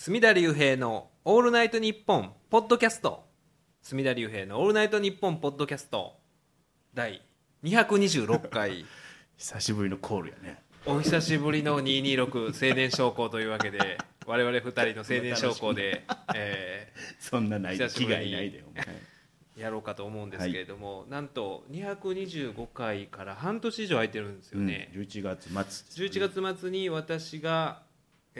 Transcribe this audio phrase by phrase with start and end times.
[0.00, 3.26] 隅田隆平の「オールナイトニッポン」ポッドキャスト。
[3.82, 6.20] 隅田隆平の「オールナイトニッポン」ポッドキャスト。
[6.94, 7.20] 第
[7.64, 8.86] 226回。
[9.36, 10.62] 久しぶりのコールやね。
[10.86, 18.84] お久しぶりの226青年将校というわけで我々2人の青年将校で、 えそんなない気概ないでお前。
[18.84, 26.06] ーやろうかと思うんですけれども、なんと225回から半年以上空いてるんですよね、うん、11月末ですね。
[26.06, 27.82] 11月末に私が、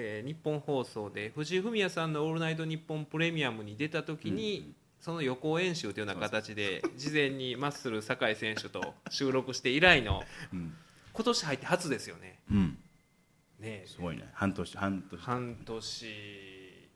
[0.01, 10.75] えー日本放送で藤井フミヤさんの「オールナイトニッポンプレミアム」に出た時に、その予行演習というような形で事前にマッスル酒井選手と収録して以来のうん、
[11.13, 12.39] 今年入って初ですよね。
[12.51, 12.79] うん、
[13.59, 14.29] ねすごいね。
[14.35, 15.21] 半年半年。
[15.21, 16.89] 半年。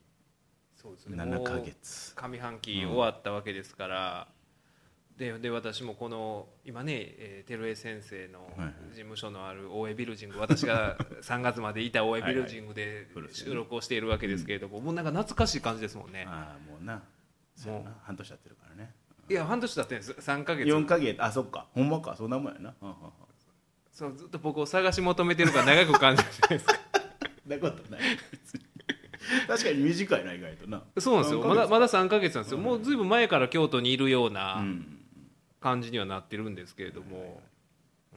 [0.75, 1.17] そうですね。
[1.17, 4.27] 7ヶもう月上半期終わったわけですから、
[5.23, 8.73] でで私もこの今ね、えー、照江先生のはいはい。
[8.89, 13.33] 事務所のある大江ビルジング私が 3月までいた大江ビルジングではいはい。
[13.33, 16.25] 収録をしているわけですけれども、もうなんか懐かしい感じですもんね。
[16.27, 17.01] ああもうな。
[17.55, 18.93] そう半年やってるからね。
[19.29, 20.11] いや半年だってんです。
[20.11, 20.67] 3ヶ月。
[20.67, 21.23] 4ヶ月。
[21.23, 21.67] あそっか。
[21.73, 22.15] ほんまか。
[22.17, 22.75] そんなもんやな。
[22.81, 23.11] うんうんうん。
[23.93, 26.73] そうずっと僕を探し求めてるから長く感じるじゃないですか。
[27.47, 28.01] なことない。
[29.47, 30.83] 確かに短いな意外とな。
[30.97, 31.39] そうなんですよ。
[31.39, 31.55] 3ヶ月。
[31.55, 35.02] まだまだ3ヶ月なんですよ、もうずいぶん前から京都にいるよううなん
[35.63, 37.41] 感じにはなってるんですけれども、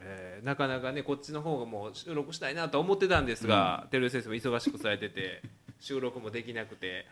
[0.00, 5.42] えーなかなかねこっちの方がもう収録したいなとは思ってたんですが、照井先生も忙しくされてて
[5.78, 7.06] 収録もできなくて、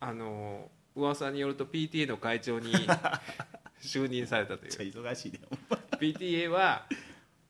[0.00, 2.72] あの噂によると PTA の会長に
[3.80, 4.72] 就任されたという。
[4.72, 5.76] 忙しいでほんま。
[5.98, 6.86] PTA は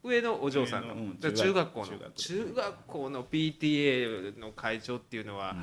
[0.03, 2.13] 上のお嬢さんの、うん中学校の中学。
[2.13, 5.57] 校中学校の PTA の会長っていうのは、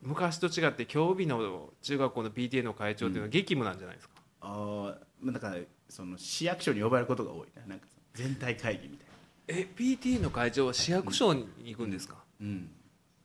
[0.00, 4.13] 昔と違って今日日の中学校の PTA の会長っていうのは激務なんじゃないですか、
[4.46, 5.56] ああまあだから
[5.88, 7.66] その市役所に呼ばれることが多いな。
[7.66, 9.06] なんか全体会議みたい
[9.48, 12.70] え PTA の会長は市役所に行くんですか、なうん。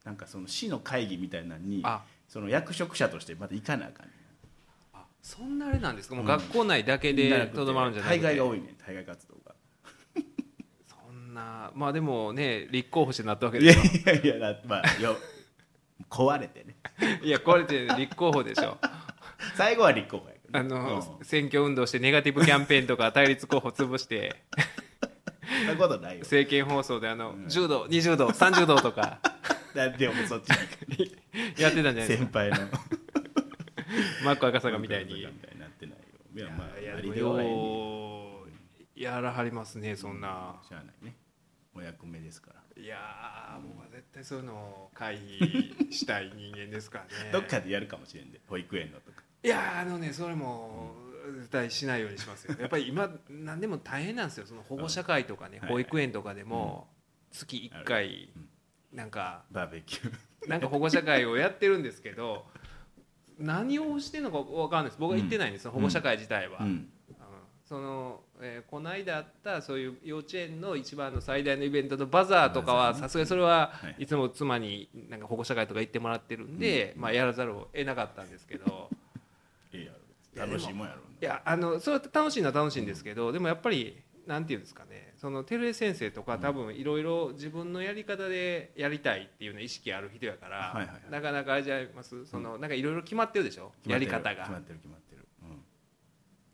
[0.04, 2.02] なんかその市の会議みたいなのにあ。
[2.28, 4.12] その役職者としてまた行かなあかんね
[4.94, 6.16] あそんなあれなんですか？
[6.16, 6.28] もううん。
[6.28, 8.20] 学校内だけでとどまるんじゃなくて。
[8.22, 9.56] 対外が多いね対外活動が。
[10.88, 15.16] そんなまあでもね立候補してなったわけいやでいやいやだってまあよ
[16.10, 16.76] 壊れてね。
[17.24, 18.78] いやこれって立候補でしょ。
[19.56, 21.26] 最後は立候補やあの、うん。
[21.26, 24.36] 選挙運動してネガティブキャンペーンとか対立候補潰して。
[25.60, 26.20] そんなことないよ。
[26.22, 29.20] 政見放送であの、10度20度30度とか。
[29.76, 30.50] だでもそっち
[30.98, 31.16] に
[31.58, 32.58] やってたんじゃないです先か輩の。
[34.24, 35.20] マック赤坂みたいに。
[35.20, 35.24] い
[36.42, 37.22] やまあいやありで
[38.96, 41.16] やらはりますねそんな、しゃあないね。
[41.74, 42.82] お役目ですから。
[42.82, 47.32] いやー僕は絶対そういうのを回避したい人間ですからね。
[47.34, 50.92] どっかでやるかもしれんで保育園のとかいやーあのねそれも
[51.38, 52.56] 絶対しないようにしますよ。
[52.60, 54.46] やっぱり今何でも大変なんですよ。
[54.46, 56.90] その保護者会とかね、はい保育園とかでも
[57.32, 58.50] 月1回うん。
[58.98, 60.50] なんかバーベキュー。
[60.50, 62.46] なんか保護者会をやってるんですけど
[63.38, 64.98] 何をしてるのか分かんないです。
[65.00, 66.66] 僕は行ってないんですよ、保護者会自体は、うん。
[66.66, 66.90] うん。
[67.66, 73.96] その、えーこの間あったそういう幼稚園の一番の最大のイベントのバザーとかはさすがにそれははい。
[74.00, 78.90] いつも妻になんか保護者会とか行ってもらってるんで、まあ、やらざるを得なかったんですけど
[80.40, 92.26] 楽しいもんやろいやあのそれは楽しいのは楽しいんですけどでもやっぱりなんていうんですかねその照江先生とか多分いろいろ自分のやり方でやりたいっていうの意識ある人やから、なかなかあれじゃいます。
[92.28, 93.74] そのなんかいろいろ決まってるでしょ？
[93.86, 94.44] やり方が。
[94.44, 95.28] 決まってる決まってる。
[95.42, 95.62] うん。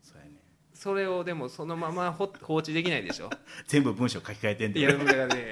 [0.02, 0.32] そうやね
[0.74, 3.30] それをでもそのままほ放置できないでしょ？
[3.68, 4.80] 全部文章書き換えてんで。
[4.80, 5.50] いやだからね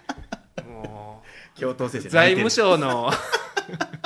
[0.66, 1.22] も
[1.56, 3.10] 教頭先生う財務省省の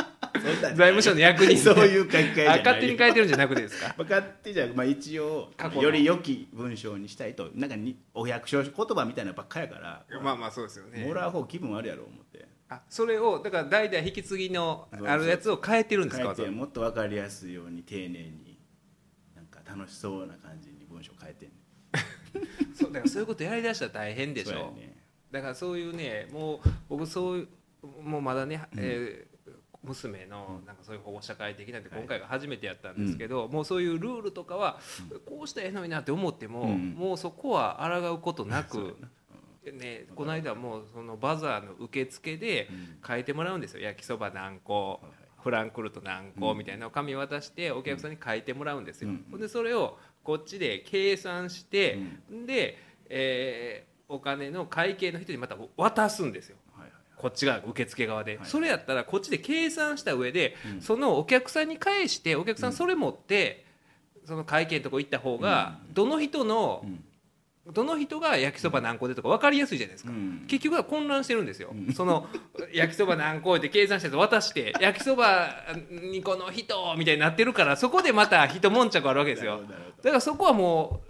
[0.57, 1.57] 財務省の役人。
[1.63, 2.59] そういう書き換えじゃあない。
[2.65, 3.89] 勝手に書いてるんじゃなくてですか？
[3.99, 7.51] まあ勝手じゃまあ一応より良き文章にしたいと。
[7.55, 10.05] なんかにお百姓言葉みたいなのばっかやから。
[10.23, 11.05] まあまあそうですよね。
[11.05, 12.47] もらう方気分あるやろ思って。
[12.69, 18.61] あそれをだから代々引き継ぎのあるやつを変えてるんですか変えてもっと分かりやすいように丁寧に
[19.35, 21.55] なんか楽しそうな感じに文章変えてんね
[22.75, 24.51] そうだからそういうことやりだしたら大変でしょ。
[24.53, 24.97] そうやね。
[25.33, 27.49] だからそういうねもう僕そういう
[28.05, 29.30] もうまだね、えー
[29.83, 34.79] 娘のなんかそういう保護者会的なんて今回が初めてやったんですけど、もうそういうルールとかは
[35.27, 36.95] こうしたらええのになって思っても、うん。
[36.97, 38.97] もうそこは抗うことなく、
[39.65, 42.69] ね、この間もうそのバザーの受付で
[43.07, 43.81] 変えてもらうんですよ。
[43.81, 45.01] 焼きそば何個
[45.43, 49.41] フランクフルト何個みたいなのを紙渡してお客さんに書いてもらうんですよ、うん。
[49.41, 51.99] でそれをこっちで計算して、
[52.47, 52.79] で、
[53.09, 56.57] えーお金の会計の人にまた渡すんですよ
[57.21, 58.47] こっちが受付側で、はい。
[58.47, 60.81] それやったらこっちで計算した上で、うん。
[60.81, 63.65] そのお客さんに返してお客さんそれ持って、
[64.25, 67.05] その会計のとこ行った方が、どの人のうん。
[67.73, 70.45] どの人が焼きそば何個でとか分かりやすいじゃないですか、うん。
[70.49, 72.27] 結局は混乱してるんですよ、その
[72.73, 75.55] 焼きそば何個って計算したやつ渡して焼きそば
[75.93, 79.61] 2個の人みたいになってるからそこでまた一悶着あるわけですよ。
[80.03, 81.03] だからそこはも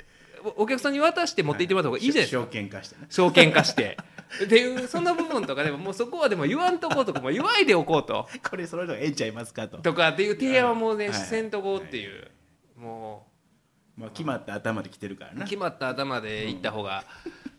[0.44, 2.96] うおお客さんに渡して持って行ってもらった方がいいじゃないですか、証券化して。
[2.96, 3.96] ね証券化して
[4.44, 8.28] っていうそんな部分とかでももうそこはでも言わんとこうとかも言わいでおこうと。
[8.48, 9.78] これそれのええんちゃいますかと。
[9.78, 12.30] とかっていう提案はもうね、はいせんとこうっていう、
[12.76, 13.26] も
[13.96, 15.42] まあ決まった頭で来てるからな。
[15.42, 17.04] う決まった頭で行った方が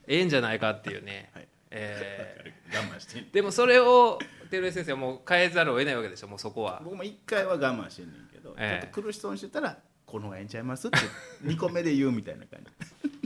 [0.08, 1.48] ええんじゃないかっていうね、はい。
[1.72, 4.20] え我慢してでもそれを
[4.50, 6.82] 照井先生はもう変えざるを得ないわけでしょもうそこは。
[6.84, 8.84] 僕も一回は我慢してんねんけど、ええ。
[8.84, 10.98] ちょっと苦しそうにしてたらこの方がええんちゃいますって
[11.44, 13.21] 2個目で言うみたいな感じ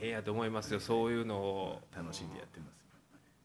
[0.00, 0.80] 変やと思いますよ。
[0.80, 1.82] そういうのを。
[1.96, 2.72] 楽しんでやってます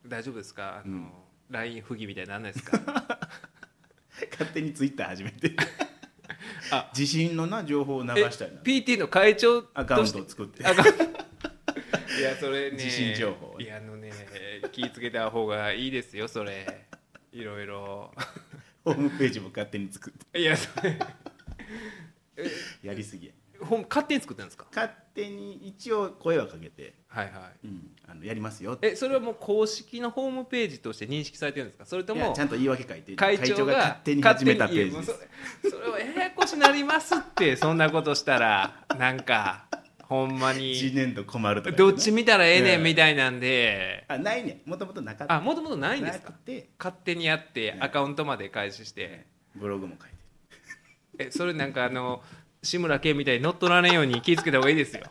[0.08, 0.82] 大丈夫ですか？
[0.86, 1.12] あの、うん。
[1.50, 2.80] LINE 不義みたいになんないですか？
[4.32, 5.56] 勝手にツイッター始めて。
[6.72, 6.90] あ。
[6.94, 8.62] 地震のな情報を流えしたいな。
[8.62, 10.62] PT の会長アカウントを作って。
[10.64, 10.66] い
[12.22, 12.78] やそれね。
[12.78, 13.60] 地震情報。
[13.60, 14.12] いやあのね
[14.72, 16.86] 気ぃつけた方がいいですよそれ。
[17.32, 18.14] いろいろ。
[18.86, 20.40] ホームページも勝手に作って。
[20.40, 20.98] いやそれ。
[22.84, 23.32] やりすぎ
[23.64, 24.66] 勝手に作ってるんですか？
[24.74, 27.68] 勝手に一応声はかけて、はいはい。
[27.68, 28.92] うん、あのやりますよって。
[28.92, 31.86] えそれはもう公式のホームページとして認識されてるんですか？
[31.86, 35.24] それともちゃんと言い訳書いて会長が勝手に始めたページ勝で
[35.64, 39.68] すそれはややこしなりますって そんなことしたらなんか
[40.04, 44.06] ほんま1に年度困るとかどっち見たらええねうんんみたいなんで。
[44.08, 45.34] あないねもともとなかった。
[45.36, 46.34] あもともとないんですか？
[46.80, 47.78] 勝手にやってね。
[47.82, 49.26] アカウントまで開始して。
[49.56, 51.26] ブログも書いて。
[51.26, 52.22] えそれなんかあの
[52.64, 55.04] 志村けんみたいに乗っ取られんように気ぃつけた方がいいですよ。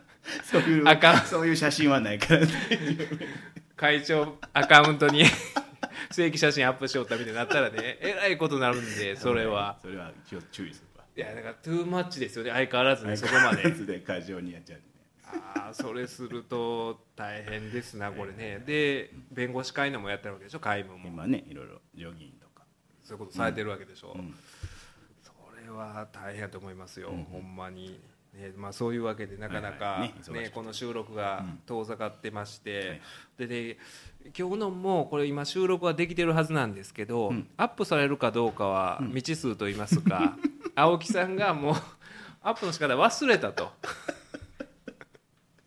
[0.42, 2.46] そういうあかんそういう写真はないから
[3.76, 5.24] 会長アカウントに
[6.10, 9.78] 正規写真アップしよったみたいになったらねえらいことになるんでそれは。
[9.82, 11.04] それは一応注意するわ。
[11.14, 13.70] いやだからトゥーマッチですよね相変わらずねそこまで。
[13.70, 14.84] で過剰にやっちゃうね。
[15.56, 18.62] ああそれすると大変ですなこれね。
[18.64, 21.08] で弁護士会のもやってるわけでしょ会務も。
[21.08, 22.64] 今ねいろいろジョギンとか。
[23.02, 24.22] そういうことされてるわけでしょ、うん。
[24.22, 24.73] それ
[25.76, 28.00] は大変だと思いますよ、うんほんまに、
[28.34, 31.58] ねまあ、そういうわけでなかなか、ねこの収録がうん。
[31.66, 33.00] 遠ざかってまして、はい。
[33.38, 33.78] でで
[34.36, 37.48] 今日のもこれ今収録はできてるはずなんですけど、うん。
[37.56, 40.36] アップされるかどうかは未知数と言いますか、
[40.74, 41.74] 青木さんがもう
[42.42, 43.72] アップの仕方忘れたと。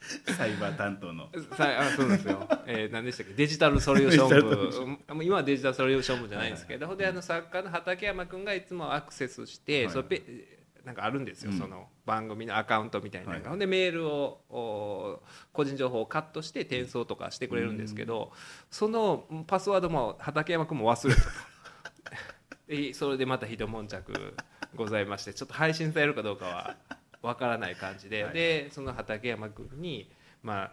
[0.38, 1.30] サイバー担当の。
[1.56, 3.34] さあそうですよ、えー、何でしたっけ？
[3.34, 5.06] デジタルソリューション部。
[5.14, 9.92] うん今はデジタルソリューション部じゃないんですけど、ほんであの作家の畠山君がいつもアクセスして、はい。
[9.92, 10.22] そのペ
[10.86, 11.58] なんかあるんですよ、うん。
[11.58, 18.32] その番組のアカウントみたいなのが、はいほんでメールをお個人情報をカットして転送とかしてくれるんですけど、
[18.72, 21.22] そのパスワードも畠山君も忘れた。
[21.22, 21.28] と
[22.68, 24.34] でそれでまた一悶着
[24.76, 26.76] ございましてちょっと配信されるかどうかは
[27.28, 28.34] わからない感じで、はい。
[28.34, 30.10] でその畠山君に
[30.42, 30.72] まあ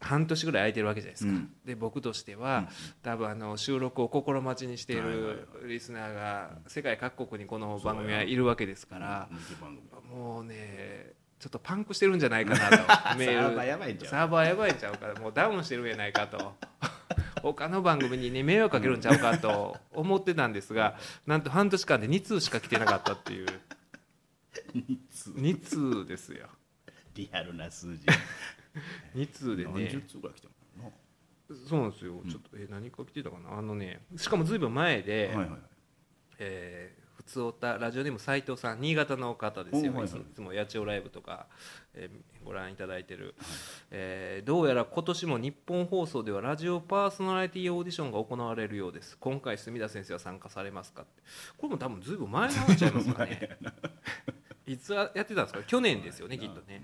[0.00, 1.50] 半年ぐらい空いてるわけじゃないですか、うん。
[1.64, 2.68] で僕としては、
[3.02, 9.28] 多分あの収録を心待ちにしているリスナーが世界各国にこの番組はいるわけですから、
[10.12, 12.76] もうねちょっとパンクしてるんじゃないかなと。
[13.18, 13.42] メール。
[13.42, 16.54] サーバーやばいんちゃうサーバーやばいんちゃうからもうダウンしてるんじゃないかと。
[17.42, 23.46] 他の番組にね迷惑かけるんちゃうかと思ってたんですがなんと半年間で2通しか来てなかったっていう。
[24.74, 26.48] 日通2通ですよ。
[27.14, 28.06] リアルな数字。
[29.14, 30.92] 2通で何十ね通ぐらい来てもん
[31.68, 32.22] そうなんですよ。
[32.28, 33.58] ちょっとえ何か来てたかな？
[33.58, 35.60] あのねしかもずいぶん前で、なはいはい。
[36.38, 40.20] えー普通おたラジオネーム斉藤さん新潟の方ですよ、おはいはい。
[40.20, 41.46] いつも八千代ライブとか、
[41.94, 43.36] えーご覧いただいてる、
[43.92, 49.16] えーどうやら今年も日本放送ではラジオパーソナリティオーディションが行われるようです。
[49.18, 51.22] 今回墨田先生は参加されますかって。
[51.58, 53.56] これも多分ずいぶん前の話ちゃいますかね
[54.66, 55.62] いつやってたんですか？
[55.64, 56.82] 去年ですよねきっとね。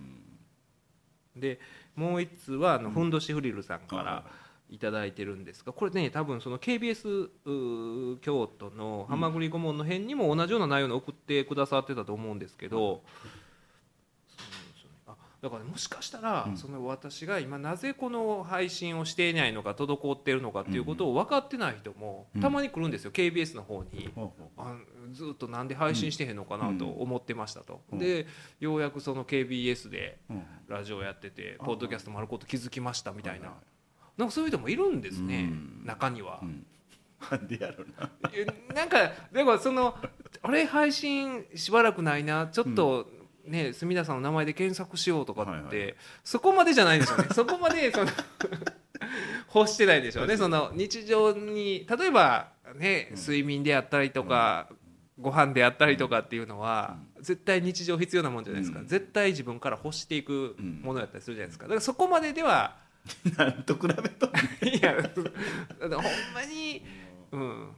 [1.36, 1.60] で
[1.94, 3.10] もう一通はあのふん。
[3.10, 4.24] どしフリルさんから
[4.70, 13.02] いただいてるんですがこれね多分その KBS 京都の「はまぐり顧問」の辺にも同じような内容の送ってくださってたと思うんですけど、
[14.28, 16.56] そうなんですよねあだから、ね、もしかしたら、うん。
[16.56, 22.40] その私が今なぜこの配信をしていないのか滞っているのかっていうことを分かってない人もうん。
[22.40, 24.10] たまに来るんですよ、KBS の方に。
[24.14, 24.48] ほうほう。
[24.58, 24.76] あ
[25.12, 27.98] ずっとなんで配信してへんのかなと思ってましたと、うん。
[27.98, 28.26] で
[28.60, 30.42] ようやくその KBS でうん。
[30.68, 33.54] ラジオやっててあポッドキャストもあること気づきましたみたいな、
[34.16, 35.82] なんかそういう人もいるんですね、うん。
[35.84, 36.40] 中には。
[36.42, 36.66] う、ん。
[37.30, 39.96] なんでやろうなえなんかでもその
[40.40, 43.08] あれ配信しばらくないなちょっと
[43.48, 47.28] ね墨田さんの名前で検索しようとかって、はいはいそこまでじゃないんですよね。
[47.34, 48.10] そこまでその
[49.54, 50.36] 欲してないでしょうね。
[50.36, 54.68] その日常に例えばね睡眠であったりとか、
[55.18, 58.86] ご飯であったりとかっていうのは、絶対日常必要なもんじゃないですか、うん。
[58.86, 61.64] 絶対自分から欲していくものやったりするじゃないですか。
[61.64, 62.76] だからそこまででは
[63.36, 64.26] なんと比べと
[64.66, 66.84] いやほんまに、
[67.32, 67.68] うん、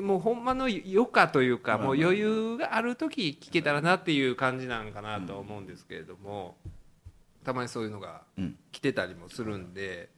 [0.00, 6.56] もうほんまの余暇というか、もう余裕がある時聞けたらなっていう感じなんかなとは思うんですけれども、
[7.44, 8.56] たまにそういうのがうん。
[8.72, 10.08] 来てたりもするんで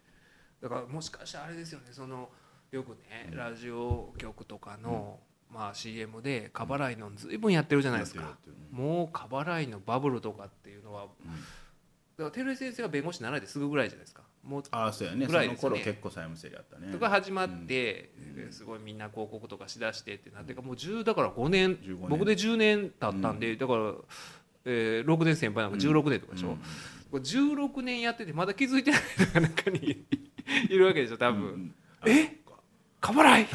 [0.62, 2.28] だからもしかしたらあれですよねその
[2.70, 5.18] よくねラジオ局とかの、
[5.52, 8.38] まあ、CM で過払いの随分やってるじゃないですか。
[8.70, 11.06] もう過払いのバブルとかっていうのは
[12.16, 15.26] だから照井先生が弁護士になられてすぐぐらいじゃないですかもうああそうやね。
[15.26, 16.92] ぐその頃結構債務整理あったね。
[16.92, 18.10] とか始まって、
[18.50, 21.76] すごいみんな広告とかしだしてってなってもう10だから5年。
[21.76, 22.08] 15年。
[22.08, 23.92] 僕で10年経ったんで、だから、
[24.64, 26.56] えー6年先輩なんか16年とかでしょ、うん。
[26.56, 26.62] こ
[27.14, 30.04] れ16年やっててまだ気づいてない人が中に
[30.70, 31.74] いるわけでしょ多分、うん
[32.06, 32.38] え？
[33.00, 33.46] 過払い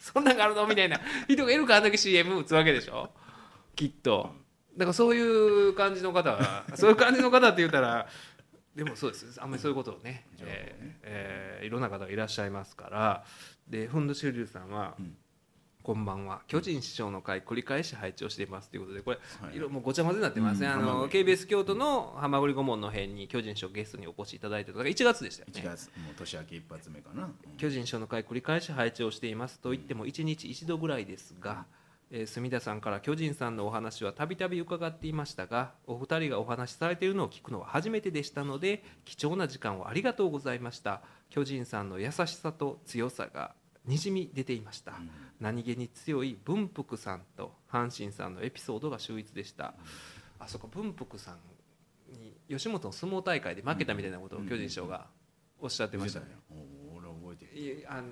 [0.00, 0.66] そんなんがあるの？
[0.66, 1.00] みたいな。
[1.28, 3.10] 人がいるからあんだけ CM 打つわけでしょ？
[3.76, 4.34] きっと。
[4.76, 8.06] だからそういう感じの方はそういう感じの方って言ったら
[8.74, 9.38] でもそうです。
[9.40, 13.24] あんまりそういうことをね、情報ねえーえーいろんな方がいらっしゃいますから。
[13.68, 15.16] でふんどしゅりゅうさんは、うん。
[15.82, 16.42] こんばんは。
[16.46, 19.56] 巨人師匠の会繰り返し拝聴していますということでこれ、はい。
[19.56, 20.72] いろもうごちゃ混ぜになってますね、うん。
[20.74, 25.60] あのハマグリ KBS 京都のはまぐり顧問の辺に巨人師匠ゲストにお越しいただいてたのが1月でしたよね。
[25.60, 27.56] 1月もう年明け一発目かな、うん。
[27.56, 31.66] 巨人賞の会繰り返し拝聴していますと言っても1日1度ぐらいですが、
[32.14, 41.00] えー墨田さんから巨人さんのお話はたびたび伺っていましたがお二人がお話しされているのを聞くのは初めてでしたので貴重な時間をありがとうございました。
[41.30, 43.54] 巨人さんの優しさと強さが
[43.86, 44.92] にじみ出ていました、
[45.40, 49.74] 何気に強い文福さんと阪神さんのエピソードが秀逸でした、
[50.38, 51.38] あそこ文福さん
[52.12, 55.06] に吉本の相撲大会で負けたみたいなことを巨人賞が
[55.58, 57.78] おっしゃってましたね、お俺覚えてる。
[57.78, 58.08] いやあの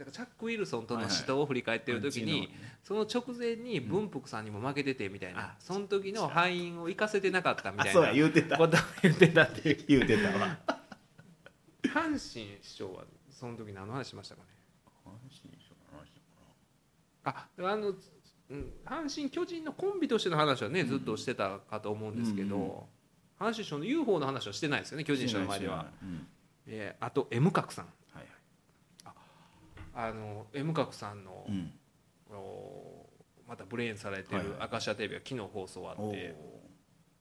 [0.00, 2.48] だからチャック・ウィルソンとの死闘を振り返ってる時に、はいはい
[2.82, 8.56] その直前に文福さんにも負けててみたいな、あその時の敗因を生かせてなかったみたいな言うてた。
[8.56, 9.84] ことを言ってたっていう。
[9.86, 10.58] 言うてたわ。
[11.84, 14.48] 阪神師匠はその時何の話しましたかね？
[17.24, 22.70] ああの、うん、阪神・巨人のコンビとしての話はねずっとしてたかと思うんですけど、うんうん。
[23.38, 26.26] 阪神師匠の UFO の話はしてないですよね巨人師匠の前では、うん。
[26.66, 27.84] えーあと M 角さん。
[27.84, 27.99] はい
[30.06, 31.72] あの M 角さんの、はいうん。
[32.32, 33.06] お
[33.48, 36.34] またブレインされてるはいはい「明石家テレビ」が昨日放送あおって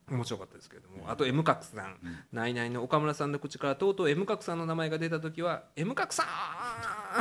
[0.10, 0.14] ー。
[0.14, 1.98] 面白かったですけれどもあと M 角さん。
[2.32, 6.24] ナイナイの岡村さんの口からとうとう M 角さんの名前が出た時は「M 角さ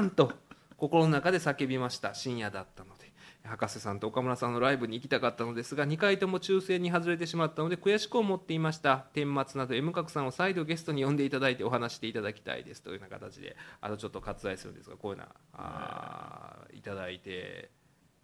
[0.00, 0.32] ん!」と
[0.76, 2.14] 心の中で叫びました。
[2.14, 2.96] 深夜だったの。
[2.97, 2.97] で
[3.44, 9.06] 博士さんと岡村さんのライブに行きたかったのですが2回とも抽選に外れてしまったので悔しく思っていました。
[9.14, 12.82] 天末など M 角さんを再度ゲストに呼んでいただいてお話していただきたいです。
[12.82, 17.70] というような形であとちょっと割愛するんですがこういうのはあいただいて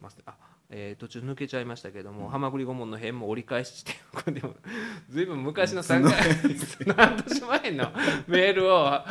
[0.00, 0.36] ますあ、
[0.70, 4.54] えー途中抜けちゃいましたけども、はまぐり顧問の辺も折り返ししてこれでも
[5.10, 7.92] ずいぶん昔の3回半年前の
[8.26, 9.04] メールを、あ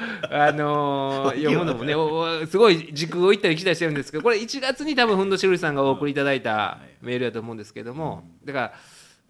[0.52, 8.74] のー 読むのもねすごい時空を行ったり来たりしてるんですけどこれ1月に多分ふんどしるりさんがお送りいただいたメールだと思うんですけども、だから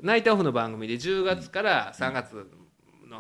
[0.01, 2.43] ナイトオフの番組で10月から3月の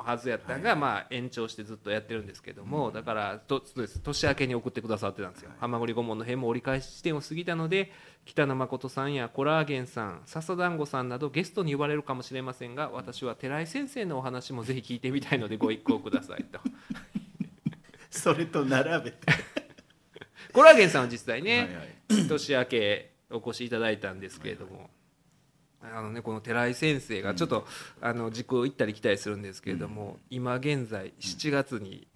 [0.03, 3.99] はずやったのが、まあ、延長してずっとやってるんですけども、だからとそうです。
[3.99, 7.91] 年明けに送ってくださってたんですよ、はまぐり顧問の辺も折り返し地点を過ぎたので
[8.25, 16.59] 北野誠さんやコラーゲンさん笹団子さんなどゲストに呼ばれるかもしれませんが私は寺井先生のお話もぜひ聞いてみたいのでご一行くださいと。
[18.09, 19.17] それと並べて。
[20.53, 21.59] コラーゲンさんは実際ね、
[22.09, 22.27] はいはい。
[22.27, 24.91] 年明けお越しいただいたんですけれども、
[25.83, 27.67] あのね、この寺井先生がちょっと、
[28.01, 32.07] あの時空を行ったり来たりするんですけれども、今現在7月に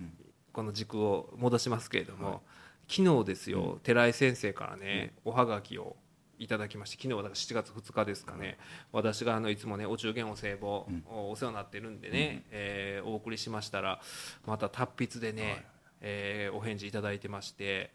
[0.53, 2.43] この時空を戻しますけれども、
[2.89, 5.97] 昨日ですよ、寺井先生からね、おはがきを
[6.39, 8.57] いただきまして昨日はだから7月2日ですかね、
[8.91, 13.99] 私があのいつもねお中元お歳暮、お世話になってるんでね、えーお送りしましたら
[14.45, 15.65] また達筆でね、
[16.01, 17.91] えーお返事いただいてまして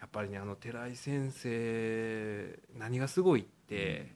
[0.00, 4.14] やっぱりねあの寺井先生何がすごいって、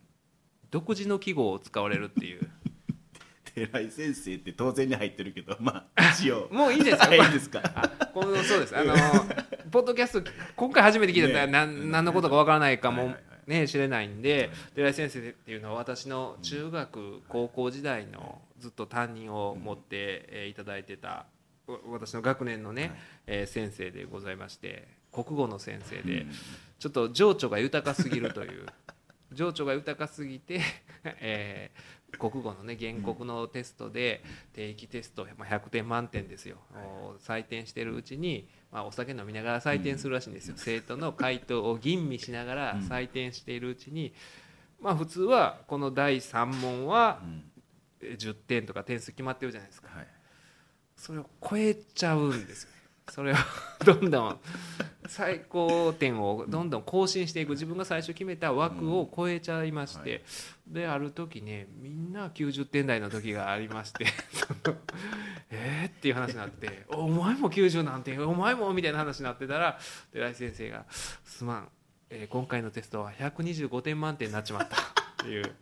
[0.70, 2.40] 独自の記号を使われるっていう。
[3.54, 6.48] 寺井先生って当然に入ってるけどまあ一応。
[6.52, 7.62] もういいですかいいですか？
[7.74, 8.76] あこのそうです。
[8.76, 8.94] あの
[9.70, 11.52] ポッドキャスト今回初めて聞いたらね。
[11.52, 13.14] 何何のことかわからないかも
[13.46, 21.26] ね知れないんで寺井先生っていうのは私の中学高校時代のずっと担任を持ってえーいただいてた
[21.66, 22.92] わ私の学年のね
[23.26, 26.26] えー先生でございまして国語の先生で
[26.78, 28.66] ちょっと情緒が豊かすぎるという
[29.32, 30.60] 情緒が豊かすぎて、
[31.20, 34.22] えー国語のね原告のテストで
[34.54, 44.14] 定期テスト、まあ、100点満点ですよ、お採点してるうちに、まあ、お酒飲みながら採点するらしいんですよ、生徒の回答を吟味しながら採点しているうちに
[44.80, 47.42] まあ普通はこの第3問はうん。
[48.00, 49.88] えー10点とか点数決まってるじゃないですか。
[49.88, 50.06] はい。
[50.96, 52.70] それを超えちゃうんですよ。
[52.70, 52.75] ね
[53.10, 53.36] それを
[53.84, 54.40] どんどん
[55.08, 60.24] 最高点をどんどん更新していく自分が最初決めた枠を超えちゃいまして、
[60.66, 64.06] である時ねみんな90点台の時がありまして
[65.50, 69.78] えーっていう話になって「お前も90なんてお前も」みたいな話になってたら
[70.12, 70.84] 寺井先生が
[71.24, 71.68] 「すまん、
[72.10, 74.76] えー今回のテストは125点満点になっちまった」
[75.22, 75.54] っていう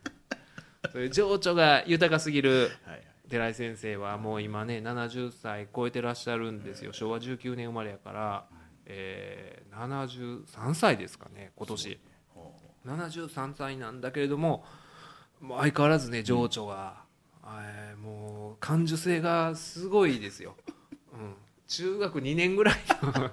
[0.90, 6.92] そういう情緒が豊かすぎるはい寺井先生はもう今ね70歳超えてらっしゃるんですよ。
[6.92, 8.44] 昭和19年生まれやから、
[8.86, 12.00] えー、73歳ですかね今年。
[12.34, 12.54] ほ
[12.86, 14.64] 73歳なんだけれども
[15.40, 17.02] 相変わらずね情緒が、
[17.44, 20.54] えーもう感受性がすごいですよ、
[21.12, 21.34] うん、
[21.66, 23.30] 中学2年ぐらいの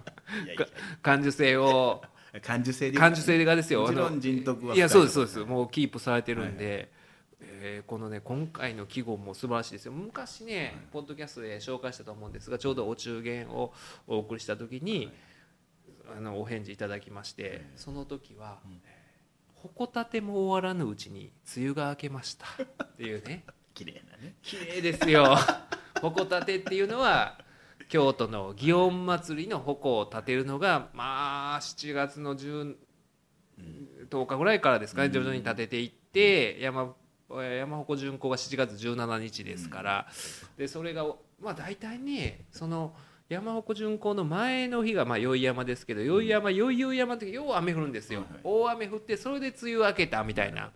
[1.02, 2.02] 感受性を
[2.42, 3.82] 感受性で感受性がですよ。
[3.82, 5.40] もちろあのん人徳はいやそうですそうです。
[5.40, 6.90] もうキープされてるんはいで、
[7.42, 9.92] えーこのね今回の季語も素晴らしいですよ。
[9.92, 13.74] 昔ね、ポッドキャストで紹介したと思うんですがちょうどお中元を
[14.08, 15.12] お送りした時に、
[16.16, 18.60] あのお返事いただきまして、その時は
[19.56, 22.46] 「ほこたても終わらぬうちに梅雨が明けました」
[22.84, 23.46] っていうね。
[23.74, 24.36] 綺麗なね。
[24.42, 25.36] 綺麗ですよ。
[26.02, 27.40] 鉾立てっていうのは
[27.88, 32.76] 京都の祇園祭りの鉾を立てるのがまあ7月の10
[34.10, 36.96] 10日ぐらいからですかね徐々に立てていって山
[37.40, 40.08] 山鉾巡行が7月17日ですから
[40.58, 41.06] でそれが
[41.40, 42.94] まあ大体ねその
[43.30, 48.22] 山鉾巡行の前の日がまあ宵山ですけど宵山宵々山ってよう雨降るんですよ。
[48.22, 50.72] はいはい大雨降ってそれで梅雨明けたみたいな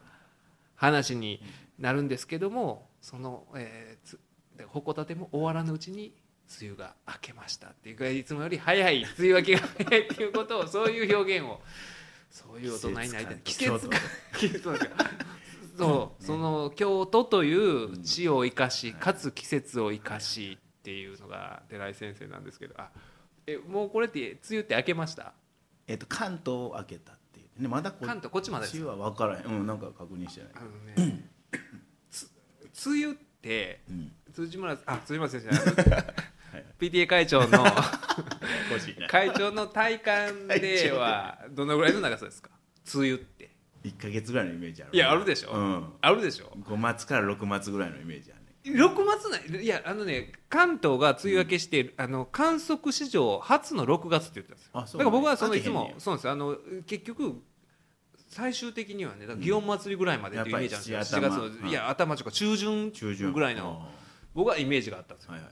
[0.75, 1.41] 話に
[1.77, 4.19] なるんですけどもその、えーつ
[4.57, 6.13] で鉾立ても終わらぬうちに
[6.61, 11.59] 梅雨が明けましたっていうかいつもより早い梅雨明けが早いっていうことをそういう表現を
[12.29, 13.37] そういう大人になりたい。
[13.43, 13.99] 季季節感。
[14.37, 14.79] 季節感
[15.77, 22.75] そうその京都という地を生かしかつ季節を生かしっていうのが寺井先生なんですけど。
[22.77, 22.89] あ
[23.47, 25.33] えもうこれって梅雨って明けました？
[25.87, 27.67] えっと関東を開けたっていうね。
[27.67, 29.45] まだこ関東こっちまでですっちは分からへん。
[29.45, 30.49] うんなんか確認してない。
[30.55, 31.29] あのね
[32.09, 32.29] つ
[32.87, 34.11] 梅雨ってうん。
[34.33, 36.05] 辻村あ辻村先生じゃない。
[36.79, 37.63] PTA 会長の
[39.09, 42.49] 会長の体感ではどのぐらいの長さですか？
[42.95, 43.49] 梅雨って
[43.85, 45.93] 1か月ぐらいのイメージあるいやあるでしょ、うん。
[46.01, 46.51] あるでしょ。
[46.59, 49.63] 5月から6月ぐらいのイメージあるね6月ない？
[49.63, 54.71] いやあのね関東が梅雨明けして、あの観測史上初の6月って言ってたんですよ。
[54.73, 54.99] あそう。
[54.99, 56.33] だから僕はそのいつもそうなんですよ。
[56.33, 57.43] あの結局
[58.27, 62.91] 最終的にはね祇園祭りぐらいまでっていうイメージなんですよ、7やっぱり月7頭のいや頭とか中旬
[63.33, 63.87] ぐらいの
[64.33, 65.33] 僕はイメージがあったんですよ。
[65.33, 65.51] はいはい。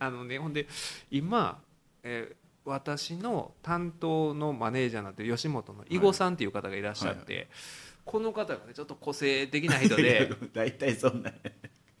[0.00, 0.66] あのねほんで
[1.10, 1.62] 今、
[2.02, 2.34] えー
[2.70, 7.48] 私の担当のマネージャーになってる吉本の囲碁さんっていう方がいらっしゃって、はい。
[8.04, 10.30] この方がねちょっと個性的な人で。
[10.54, 11.32] 大体そんな。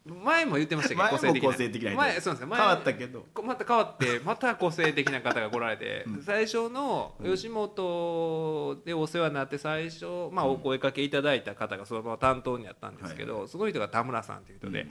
[0.06, 1.02] 前も言ってましたけ？
[1.02, 1.90] ど個性的な。
[1.90, 1.96] 人。
[1.96, 2.46] 前そうですよ。
[2.46, 3.26] 前変わったけど。
[3.34, 6.22] こまた変わってまた個性的な方が来られて、うん。
[6.22, 14.86] 最初の吉本でお世話になって最初、まあ、お声かけいただいた方がそのまま担当にやったんですけど、その人が田村さんっていう人で、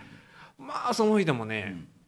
[0.58, 1.99] まあその人もね、うん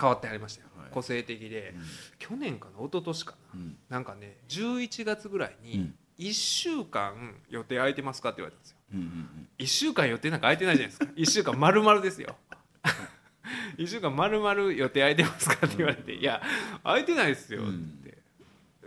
[0.00, 0.90] 変わってありましたよ、はい。
[0.90, 1.74] 個性的で、
[2.18, 2.78] 去年かな？
[2.84, 3.60] 一昨年かな？
[3.60, 3.76] うん。
[3.88, 5.94] なんかね11月ぐらいうにん。
[6.18, 8.76] 1週間予定空いてますかって言われたんですよ。
[8.94, 11.06] うんうん1週間予定なんか空いてないじゃないですか。
[11.16, 12.36] 1週間丸々ですよ。
[13.76, 16.42] 1週間丸々予定空いてますかって言われて「いや
[16.84, 17.72] 空いてないですよ」っ
[18.04, 18.18] て、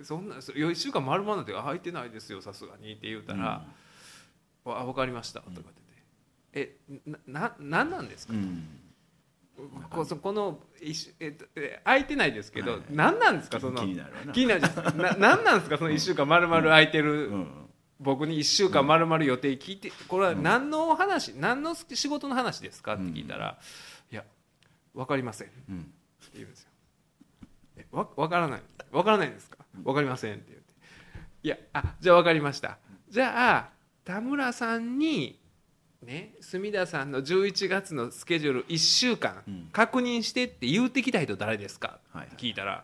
[0.03, 3.65] そんなそ1週間丸々なんて空いてないですよさすがにって言うたら
[4.63, 5.81] 「わ分かりました」とか言って。
[6.51, 8.80] て「えなななんなんですか?」うん
[9.89, 10.59] こそこの
[11.19, 15.15] えっとえ空いてないですけど、はい何なんですかその気になるわな。
[15.17, 17.47] 何なんですかその1週間丸々空いてる、うん。
[17.99, 22.95] 僕に1週間丸々予定聞いてこれは何の話、何の仕事の話ですか？
[22.95, 23.59] って聞いたら
[24.11, 24.23] 「いや
[24.95, 25.93] 分かりません」ってうん
[26.33, 26.69] 言うんですよ
[27.77, 28.61] 「えわ分からない。
[28.91, 29.57] 分からないんですか？
[29.83, 30.73] 分かりません」って言って
[31.43, 32.77] 「いやあじゃあ分かりました。
[33.09, 33.69] じゃあ
[34.03, 35.39] 田村さんに
[36.03, 39.69] ね隅田さんの11月のスケジュール1週間うん。
[39.71, 42.83] 確認してって言うてきた人誰ですか?」はいって聞いたら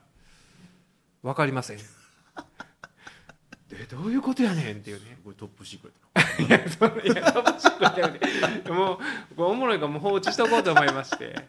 [1.24, 1.80] 「分かりません」
[3.74, 5.20] えどういうことやねんっていうね。
[5.24, 6.08] これトップシークレット。
[6.44, 8.20] いやそいや楽しくなく
[8.64, 9.00] ても
[9.36, 11.48] うおもろいからもう放置しとこうと思いまして。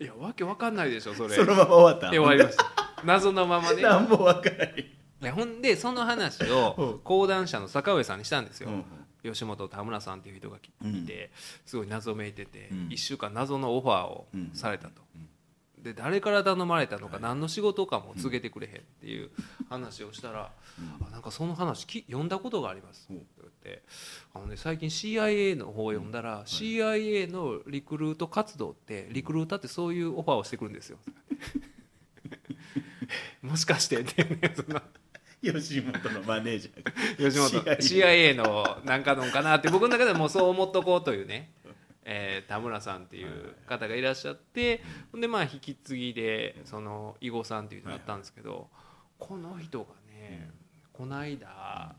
[0.00, 1.36] いやわけわかんないでしょそれ。
[1.36, 2.10] そのまま終わった。
[2.10, 3.02] で終わりました。
[3.04, 3.82] 謎のままね。
[3.82, 8.84] 何も分からないほんでその話を講談社の坂上さんにしたんですよ、うん
[9.30, 11.06] 吉本田村さんっていう人が来うん。
[11.06, 11.30] て、
[11.64, 12.78] すごい謎めいてて、うん。
[12.88, 15.02] 1週間謎のオファーをされたと、
[15.78, 19.30] で誰から頼まれたのか、何の仕事かも告げてくれへんっていう
[19.68, 20.50] 話をしたら、
[21.06, 23.08] あなんかその話き読んだことがあります。
[23.12, 23.82] って言って
[24.34, 30.98] あの、ね、最近 CIA の方を読んだら、CIA のリクルート活動ってリクルーターってそういうオファーをしてくるんですよ。
[33.42, 34.80] もしかしてってねその
[35.42, 37.30] 吉本のマネージャーが。
[37.30, 37.76] 吉本。
[37.76, 41.52] CIA のなんかのかなって僕の中ではもうそう思っとこうというね、
[42.04, 48.68] えー田村さんっていう方がいらっしゃってほんでまあ引き継ぎでその囲碁さんっていう人だったんですけど
[49.18, 50.50] この人がね
[50.92, 51.94] この間あ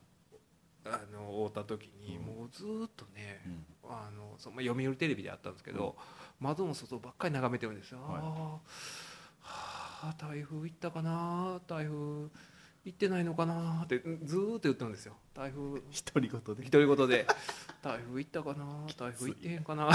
[1.12, 3.66] の会った時にもうずーっとねうん。
[3.90, 5.96] あのそのまあ読売テレビであったんですけど
[6.40, 8.00] 窓の外ばっかり眺めてるんですよ。
[8.02, 8.60] は
[9.44, 12.28] あ台風行ったかな台風
[12.88, 15.82] 行ってないのかなってずーっと言ってるんですよ台風独
[16.22, 17.28] り言で独り言で
[17.84, 18.66] 「台風行ったかな
[18.98, 19.90] 台風行ってへんかな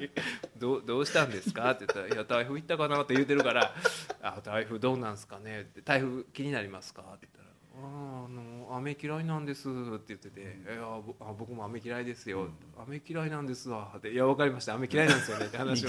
[0.58, 3.74] どうどうしたんですか?」って言ったら「いや台風行ったかな?」って言ってるから
[4.22, 7.50] 「あ台風どうなんすかね?」って「台風気になりますか?」って言ったら
[7.82, 11.00] 「あーあの雨嫌いなんです」って言ってて「いや
[11.38, 12.48] 僕も雨嫌いですよ」
[12.86, 15.88] 雨嫌いなんですわ」って「いや分かりました雨嫌いなんですよね」って話を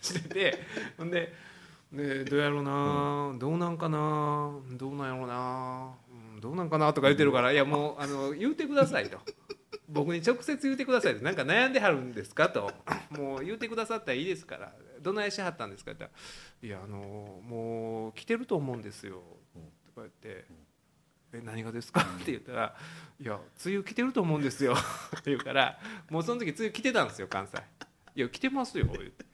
[0.00, 0.58] してて
[0.98, 1.32] ほんで
[1.94, 5.90] でどうやろうな、どうなんかなどうなんやろうな、
[6.34, 9.18] うん、どうなんかなとか言ってるから、いやもうあの言うてくださいと。
[9.86, 11.22] 僕に直接言うてくださいと。
[11.22, 12.72] なんか悩んではるんですかと。
[13.10, 14.72] もう言うてくださったらいいですから。
[15.04, 16.08] どないしはったんですかって
[16.62, 19.22] 言ったら「いやあのもう来てると思うんですよ」
[19.94, 20.46] とか言って
[21.34, 22.74] 「え何がですか?」って言ったら
[23.20, 24.76] 「いや梅雨来てると思うんですよ」っ
[25.22, 25.78] て言うから
[26.08, 27.62] もうその時梅雨来てたんですよ関西。
[28.16, 29.26] いや来てますよ」言って。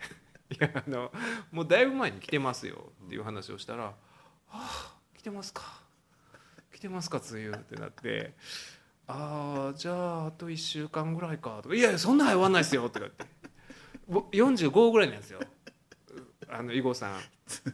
[0.50, 1.12] いやあの
[1.52, 3.94] もうだいぶ前に来てますよっていう話をしたら「は
[4.48, 5.80] あ来てますか。
[6.72, 8.34] 来てますか梅雨」ってなって
[9.06, 13.24] 「ああじゃああと1週間ぐらいか」とか「いやいやそんな早わんないですよ」とか言って
[14.08, 15.40] ぼ45ぐらいなんですよ。
[16.48, 17.20] あの囲碁さん。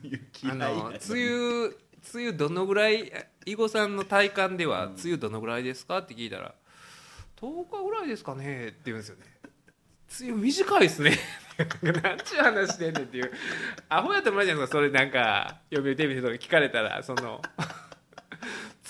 [0.02, 3.12] 梅雨あの梅雨梅雨どのぐらい
[3.46, 6.54] 囲碁さんの体感では梅雨どのぐらいですかって聞いたら
[7.36, 9.24] 10日ぐらいですかねって言うんですよね。
[10.20, 11.18] 梅雨短いですね
[11.82, 13.30] 何ちゅう話してんねんっていう。
[13.88, 17.40] アホやと思うじゃないですかそれなんか読売テレビとか聞かれたらその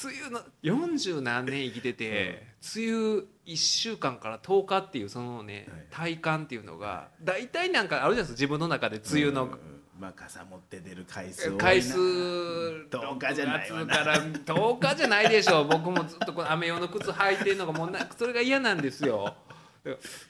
[0.05, 9.45] 梅雨の40何年生きてて、梅雨1週間から10日っていうそのね、体感っていうのが大体なんかあるじゃないですか自分の中で梅雨の。
[9.45, 9.59] うん。
[9.99, 15.69] まあ傘持って出る回数回数10日じゃないわ6な月から10日じゃないでしょう。
[15.69, 19.35] 僕もずっとこの雨用の靴履いてるのがもうなそれが嫌なんですよ。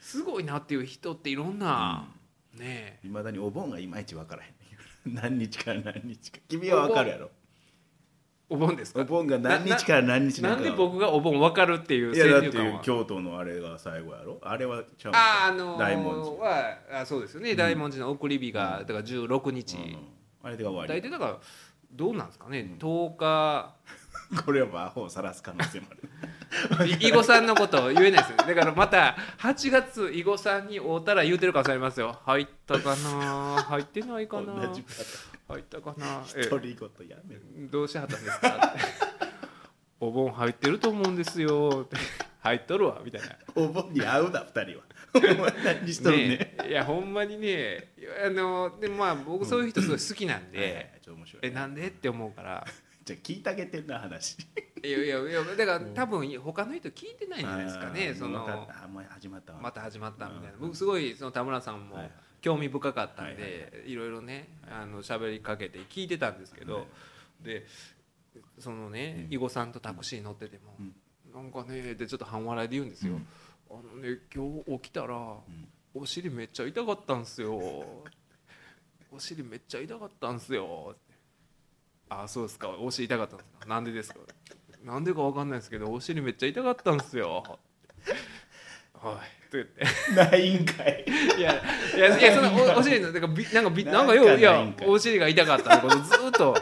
[0.01, 2.07] すごいなっていう人っていろんな、
[2.59, 3.07] ねえ。
[3.07, 4.47] いまだにお盆がいまいち分からへ
[5.11, 6.39] ん何日から何日か。
[6.49, 7.31] 君は分かるやろ。
[8.49, 8.77] お盆。
[8.77, 9.03] ですか？
[9.03, 10.49] お盆が何日から何日か。
[10.49, 14.39] なんで僕がお盆分かるっていういやだって京都のあれが最後やろ。
[14.43, 16.31] あれはちゃうあーあのー、大文字。
[16.41, 19.97] はあそうですよね、大文字の送り火がだから16日、うん
[20.43, 20.89] あれで終わり。
[20.89, 21.39] 大体だから
[21.93, 23.75] どうなんですかね、10日
[24.45, 25.95] これはアホを晒す可能性もあ
[26.83, 26.87] る。
[26.89, 32.19] い囲碁さんのことを言えないですよだからまた8月囲碁さんに会うたら言うてるかもしれませんよ。
[32.25, 33.63] 入ったかな？
[33.69, 34.53] 入ってないかな？
[35.49, 36.23] 入ったかな？
[36.51, 37.37] 独り言やめ
[37.69, 38.75] どうしはったんですか？
[40.01, 41.89] お盆入ってると思うんですよ。
[42.41, 43.29] 入っとるわみたいな。
[43.55, 44.85] お盆に会うな二人は。
[45.65, 46.27] 何しとるね？
[46.29, 47.93] ねいやほんまにね
[48.25, 51.87] あのでもまあ僕そういう人すごい好きなんで、はいはいちょっと面白いえなんで？
[51.89, 52.67] って思うから
[53.07, 54.37] じゃあ聞いてあげてんな話。
[54.83, 58.45] いやいやいやだから多分他の人聞いてないんじゃないですかねその。
[58.47, 59.61] あもう始まったわ。
[59.63, 60.53] また始まったみたいな。
[60.55, 60.61] うん。
[60.61, 61.97] 僕すごいその田村さんも
[62.41, 66.87] 興味深かったんはいでいろいろねあの喋りかけて聞いてたんですけど
[67.43, 67.65] で
[68.59, 70.95] そのね囲碁さんとタクシー乗っててもうん
[71.33, 73.15] 「なんかね」ってちょっと半笑いで言うんですよ。
[73.15, 73.27] うん
[73.71, 75.17] 「あのね今日起きたら
[75.95, 77.55] お尻めっちゃ痛かったんすよ」
[79.13, 80.97] お尻めっちゃ痛かったんすよ」
[82.09, 82.71] ああそうですか。
[82.71, 83.69] お尻痛かったんですか？
[83.69, 84.21] なんでですか？
[84.85, 87.43] なんでかわかんないですけどお尻めっちゃ痛かったんすよ。
[88.95, 89.51] はい。
[89.51, 91.05] と言ってないんかい。
[91.39, 91.55] いや
[91.97, 96.57] いやいやそのおお尻のなんかびなんかびななんんかかよういやお尻が痛かったってことずっと。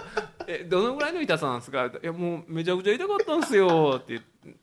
[0.46, 1.86] えどのぐらいの痛さなんですか？
[1.86, 4.00] いやもうめちゃくちゃ痛かったんすよ。
[4.02, 4.56] って言って。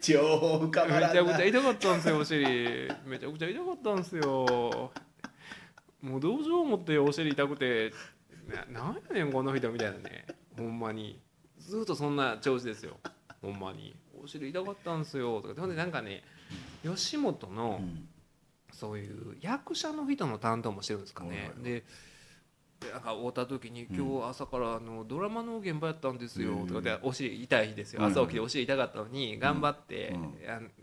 [0.00, 1.14] 情報深めまらんな。
[1.14, 2.44] ちゃくちゃ痛かったんですよお尻。
[3.06, 4.90] めちゃくちゃ痛かったんですよ。
[6.02, 7.92] もうどうしよう思ってお尻痛くて
[8.50, 10.26] ななんやねんこの人みたいなね。
[10.56, 11.20] ほんまに。
[11.58, 12.98] ずっとそんな調子ですよ。
[13.42, 13.96] ほんまに。
[14.22, 15.40] お尻痛かったんですよ。
[15.40, 16.22] とかほんでなんかね
[16.82, 18.08] 吉本の、うん。
[18.72, 21.82] そういう役者の人の担当もしてるんですかね、で
[22.80, 26.66] でなんか会った時に「今日朝からあのドラマの現場やったんですよ」うん。
[26.66, 28.02] とかでお尻痛い日ですよ。
[28.02, 30.16] うん朝起きてお尻痛かったのに頑張って、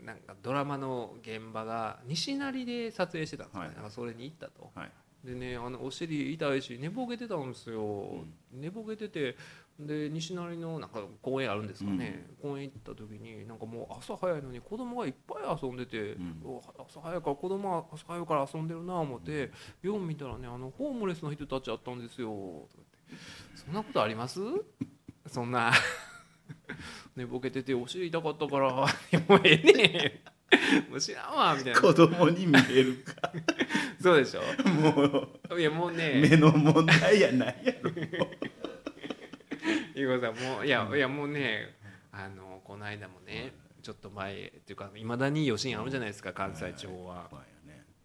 [0.04, 3.76] なんかドラマの現場が西成で撮影してたんですかね、はい。
[3.76, 4.70] なんかそれに行ったと。
[4.74, 4.92] はい
[5.24, 9.36] でねあのお尻痛いし寝ぼけてたんですよ、寝ぼけてて
[9.78, 16.40] で西成のなんか公園あるんですかね、公園行った時になんかもう朝早いのに子供がいっぱい遊んでて、うん。
[16.44, 19.50] お朝早いから子供は朝早いから遊んでるな思って、
[19.82, 22.28] よう見たらねあのホームレスの人たちあったんですよ。
[22.28, 23.24] とか言って
[23.66, 24.40] そんなことあります？
[25.26, 25.72] そんな。
[27.14, 28.70] 寝ぼけててお尻痛かったから。
[29.28, 30.37] もうええねん
[30.88, 31.80] もう知らんわみたいな。
[31.80, 33.32] 子供に見えるか。
[34.00, 34.42] そうでしょ？
[34.68, 36.20] もういやもうね。
[36.28, 37.90] 目の問題やないやろ。
[39.94, 41.74] ゆうこさんもういやいやもうね
[42.12, 47.28] あのこの間もねちょっと前っていうかいまだに余震あるじゃないですか関西地方は。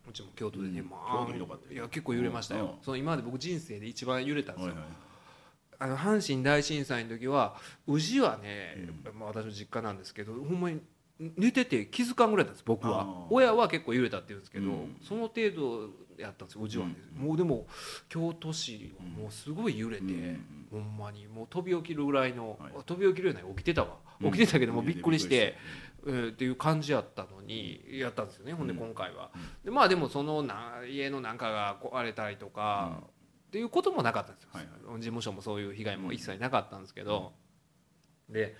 [0.06, 0.90] うちも京都でねうん。
[0.90, 0.98] ま
[1.30, 2.76] あいや結構揺れましたよ。
[2.78, 2.84] うん。
[2.84, 4.74] その今まで僕人生で一番揺れたんですよ。
[5.80, 7.56] あの阪神大震災の時は
[7.88, 10.82] 宇治はねまあ私の実家なんですけどほんまに
[11.38, 13.28] 寝てて気づかんぐらいだったんです僕は。
[13.30, 14.98] 親は結構揺れたって言うんですけど、うん。
[15.02, 17.68] その程度やったんですよ宇治はね、もうでも
[18.10, 20.68] 京都市はもうすごい揺れて、うん。
[20.72, 21.28] ほんまに。
[21.28, 22.72] もう飛び起きるぐらいの、はい。
[22.86, 23.98] 飛び起きるような起きてたわ。
[24.22, 24.32] うん。
[24.32, 25.56] 起きてたけどもうびっくりして、
[26.06, 28.80] びっえーっていう感じやったのにやったんですよねほんでうん。
[28.80, 29.42] 今回は、うん。
[29.64, 33.04] でまあでもそのな家のなんかが壊れたりとか、
[33.48, 37.34] っていうこともなかったんですよ、はい事務所もそういう被害も一切なかったんですけど、
[38.30, 38.56] で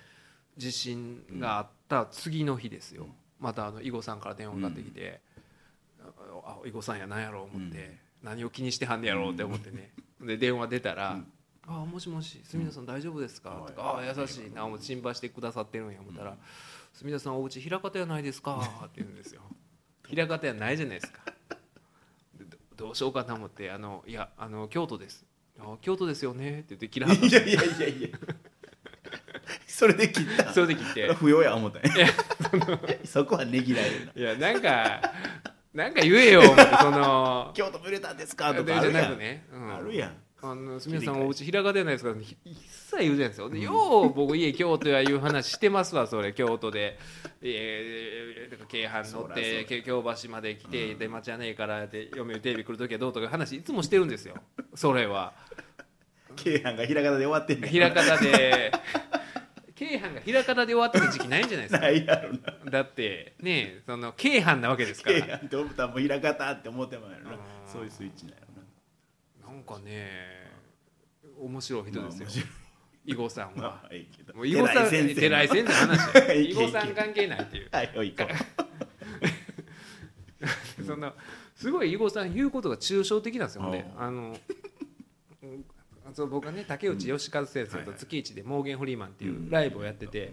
[0.56, 3.08] 地震があった次の日ですよ、
[3.40, 5.20] またあの囲碁さんから電話かかってきて
[6.44, 11.26] 「あ囲碁さんやなんやろう」思って、何を気にしてはんねやろうって思ってね、で電話出たら「うん。
[11.66, 16.36] あもしもし住田さん大丈夫ですか?」はいとか「あ優しいな心配してくださってるんや」思ったら
[16.92, 19.42] 「住田さんお家枚方やないですか?」って言うんですよ。
[20.10, 21.24] 枚方やないじゃないですか。
[22.34, 25.24] でどどうしようかな思って「あのいやあの京都です」
[25.58, 28.18] あ「京都ですよね」って言って切らいやいやいやいや
[29.76, 30.52] それで切った。
[30.52, 31.12] それで切って。
[31.18, 32.06] 不要や思ったんや。
[33.04, 34.12] そこはねぎられるな。
[34.14, 35.12] いやなんか
[35.72, 37.50] なんか言えよ思ってその。
[37.54, 38.54] 京都も揺れたんですか？
[38.54, 39.74] とでじゃかあるやなんくね、うん。
[39.74, 40.16] あるやん。
[40.42, 41.26] あのすみさん。
[41.26, 43.50] お家平方やないですかひ一切言うじゃないですよ。
[43.50, 46.96] でよう僕家京都やいう話してますわそれ京都で、
[47.42, 54.36] えー、京阪乗って京京橋まで来て、出町屋ねえから読売テレビ来る時はどうとか話いつもしてるんですよ。
[54.76, 55.32] それは。
[56.36, 57.70] 京阪がひらがたで終わってんねん。
[57.70, 58.70] 平方で
[59.88, 61.80] 京阪が平方で終わってる時期ないんじゃないですか？
[61.80, 62.32] ないやろ
[62.64, 62.70] な。
[62.70, 67.38] だってねその京阪なわけですか京ら阪と思ったらもうひらがたって思ってまうやろな。
[67.66, 68.40] そういうスイッチなんや
[69.42, 69.54] ろな。
[69.54, 70.10] なんかね
[71.38, 72.46] 面白い人ですよ。
[73.06, 73.60] 囲碁さんは。
[73.60, 75.94] まあいいもう囲碁さん寺井先生の。
[75.96, 77.68] 話囲碁 さん関係ないっていう。
[77.70, 77.90] はい
[80.86, 81.14] そんな
[81.54, 83.84] すごい囲碁さん言うことが抽象的なんですよほんで。
[83.96, 84.36] ああの
[85.42, 85.64] うん
[86.12, 90.32] そう僕はね竹内義和先生と月一でモーゲン・フリーマンっていうライブをやってて、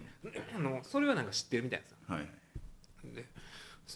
[0.54, 2.28] あのそれはなんか知ってるみたいですはい
[3.14, 3.26] で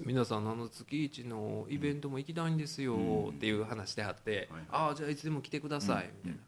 [0.05, 6.39] 皆さんあの月一のイベントも行きたいんですよっていう話であって、はいああじゃあいつでも来てくださいみたいな、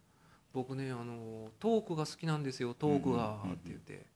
[0.53, 4.07] 僕ねあのトークが好きなんですよトークがって言って、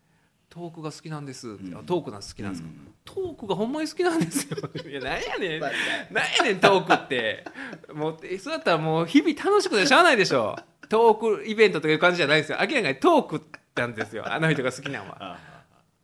[0.51, 2.69] トークが好きなんですって、あトークが好きなんですか、
[3.05, 4.57] トークがほんまに好きなんですよ。
[4.87, 5.61] いやなんやねん。
[5.61, 7.45] なんやねんトークって。
[7.95, 10.59] もうえそうだったらもう日々楽しくてしゃあないでしょ
[10.93, 12.59] トークイベントという感じじゃないですよ。
[12.61, 13.43] 明らかにトーク
[13.75, 14.31] なんですよ。
[14.31, 15.15] あの人が好きなのは。
[15.15, 15.39] だかあ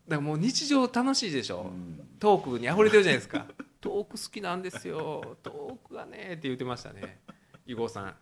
[0.09, 2.09] らもう日常楽しいでしょ、あうん。
[2.19, 3.47] トークに溢れてるじゃないですか。
[3.83, 5.37] トーク好きなんですよ。
[5.43, 7.21] トークがねって言ってましたね。
[7.67, 8.17] 囲碁さん。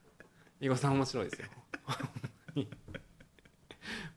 [0.61, 1.47] 囲碁さん面白いですよ。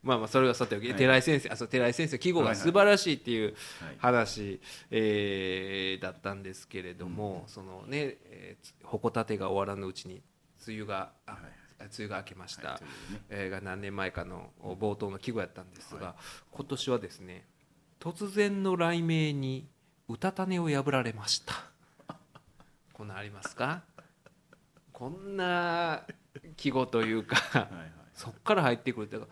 [0.02, 0.96] まあまあそれはさておき、はい。
[0.96, 3.96] 寺井先生あそう寺井先生季語が素晴らしいっていうはい。
[3.98, 4.60] 話、
[4.90, 10.20] えーだったんですけれども、そのね、えー、矛立てが終わらぬうちに
[10.66, 12.80] 梅雨があ、はい梅雨が明けました、
[13.30, 16.14] えーが何年前かの冒頭の季語やったんですが、
[16.52, 17.44] 今年はですね
[17.98, 19.66] 突然の雷鳴に
[20.08, 21.54] うたた寝を破られました。
[22.92, 23.82] こんなんありますか？
[24.92, 26.02] こんな
[26.56, 27.36] 季語というか
[28.14, 29.28] そっから入ってくるっていうか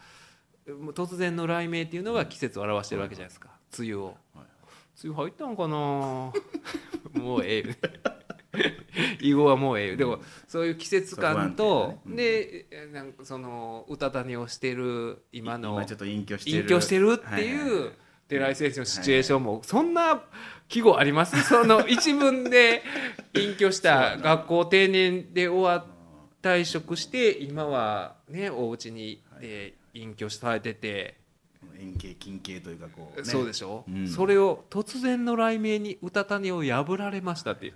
[0.84, 3.50] もう突然の雷鳴っていうのが季節を表してるわけじゃないですか。
[3.78, 4.16] 梅雨を。
[4.34, 4.46] はい
[5.04, 6.32] 梅雨入ったんかな？
[7.22, 7.68] もうええ。
[7.68, 7.74] よ
[9.20, 9.96] 囲碁はもうええよ。
[9.96, 11.98] でもそういう季節感と、ね。
[12.06, 12.16] うん。
[12.16, 16.56] でえなんかそのうたた寝をしてる今の今ちょっと隠居してる。
[16.58, 17.92] 隠居してるっていははう
[18.28, 20.22] 寺井先生のシチュエーションもそんな
[20.68, 21.40] 季語あります？
[21.48, 22.82] その一文で
[23.34, 25.86] 隠居した学校定年で終わ
[26.42, 31.16] 退職して今はねお家にで隠居されてて、
[31.80, 34.08] 円形近景というかこう、ね、そうでしょ、うん。
[34.08, 37.74] それを突然の雷鳴にうたた寝を破られましたっていう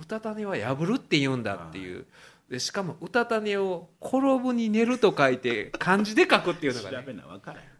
[0.00, 2.06] うたた寝は破るって言うんだっていう。
[2.48, 7.06] でしかもうたた寝を転ぶに寝ると書いて漢字で書くっていうのがね。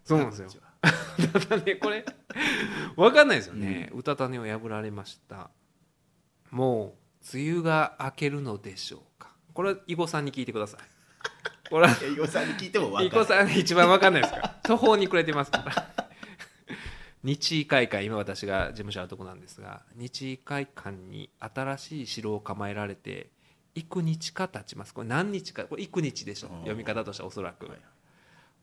[0.04, 0.48] そうなんですよ。
[1.33, 2.04] たた寝これ
[2.96, 5.50] 分かんないですよね、うたた寝を破られました。
[6.50, 9.30] もう梅雨が明けるのでしょうか。
[9.52, 10.80] これは囲碁さんに聞いてください。
[11.68, 14.61] これは営業さんに聞いても分伊かる子さん一番わかんないですから。
[14.64, 16.10] 途方に暮れてますから
[17.22, 23.30] 日医会館今私が事務所あるとこなんですが日医会館に新しい城を構えられて
[23.74, 24.94] 幾日か経ちます。
[24.94, 26.54] これ何日かこれ幾日でしょうん。
[26.61, 27.78] 読み方としてはおそらく、はい。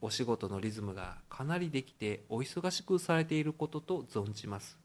[0.02, 4.78] お仕事のリズムがかなりできてお忙しくされていることと存じます。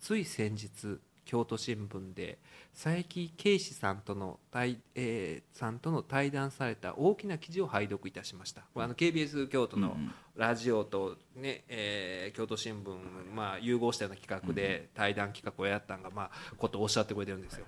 [0.00, 2.38] つい先日京都新聞で
[2.72, 3.04] 佐伯
[3.36, 8.62] 啓士さんとの対、えーさんとの対談された大きな記事を拝読いたしました。
[8.72, 10.12] これあの KBS 京都のうんうん。
[10.36, 12.96] ラジオと、ねえー京都新聞、
[13.34, 17.66] まあ、融合したような企画で対談企画をやったんが、まあ、ことをおっしゃってくれてるんですよ。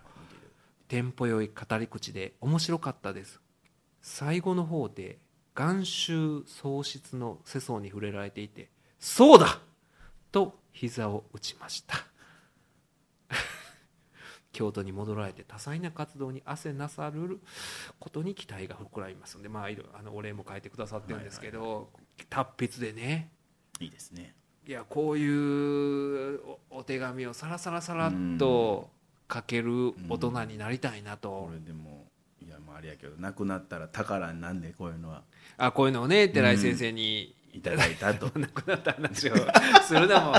[0.86, 3.40] テンポよい語り口で面白かったです。
[4.02, 5.18] 最後の方で
[5.54, 9.60] 眼臭喪失の世相に触れられていてそうだ
[10.30, 11.96] と膝を打ちました
[14.52, 17.40] 京都に戻られて多彩な活動に汗なさる
[18.00, 21.90] ことに期待が膨らみますのでまああのお礼も書いてくださってるんですけど、
[22.28, 23.30] 達筆でね。
[23.80, 24.34] いいですね。
[24.66, 28.90] いやこういうおお手紙をさらさらさらっと
[29.32, 32.06] 書ける大人になりたいなと、これでも
[32.44, 35.22] いやまああれやけど亡くなったら宝になんでこういうのは。
[35.56, 38.30] あこういうのをね寺井先生にいただいたと。
[38.38, 39.34] 亡くなった話を
[39.82, 40.34] するのも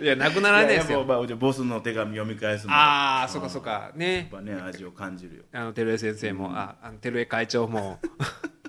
[0.00, 1.04] いやなくならないですよ。
[1.04, 3.70] まあじゃあボスの手紙読み返すのああそっかそっか。
[3.70, 5.42] やねっぱね味を感じるよ。
[5.52, 6.56] あの照江先生も、うん。
[6.56, 8.00] ああの照江会長も。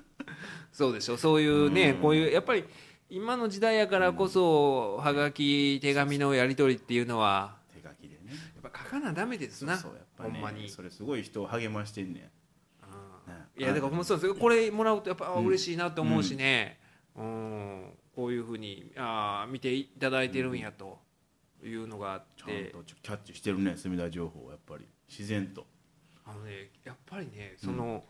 [0.72, 2.02] そうでしょそういうね、うん。
[2.02, 2.64] こういうやっぱり
[3.10, 8.34] 今の時代やからこそ、はがき手紙のやり取りっていうのは手書きでね。
[8.62, 9.76] やっぱ書かなダメですな。
[9.76, 10.70] そうやっぱねほんまに。
[10.70, 12.32] それすごい人を励ましてんねん
[13.60, 14.28] いやだからほんまそうです。
[14.28, 16.80] よこれもらうとやっぱあ嬉しいなと思うしね、
[17.18, 17.94] うん。
[18.16, 21.00] こういうふうにあー見ていただいてるんやと
[21.64, 24.86] いうのがあっちゃんて、とキャッチしてるね隅田情報をやっぱり。
[25.10, 25.66] 自然と。
[26.26, 28.04] あのねやっぱりねその、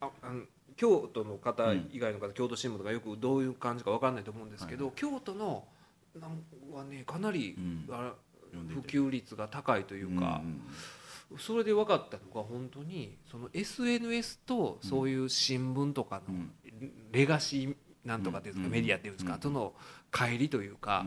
[0.00, 0.42] ああの
[0.76, 5.64] 京都の方以外の方、京都新聞とかよくどういう感じか分かんないと思うんですけど、京都の
[6.14, 7.86] なんはねかなり、うん。
[7.90, 8.14] あ
[8.50, 10.62] 普及率が高いというか、ん
[11.38, 16.52] それで分かったのが本当にその SNS とそういう新聞とかのうん。
[17.12, 18.72] レガシーなんとかっていうんですか、うん。
[18.72, 19.40] メディアっていうんですか、うん。
[19.40, 19.74] との
[20.10, 21.04] 乖離というか、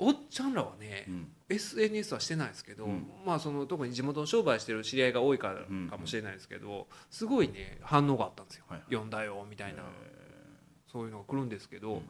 [0.00, 0.08] うん。
[0.08, 1.28] おっちゃんらはね、うん。
[1.48, 3.06] SNS はしてないですけど、うん。
[3.24, 5.88] まあ、その特に地元の商売してる知り合いが多いからうん。
[5.88, 8.86] かもしれないですけどすごいね反応があったんですよ、はいはい。
[8.90, 10.24] 読んだよみたいな、え
[10.94, 12.02] そういうのが来るんですけど、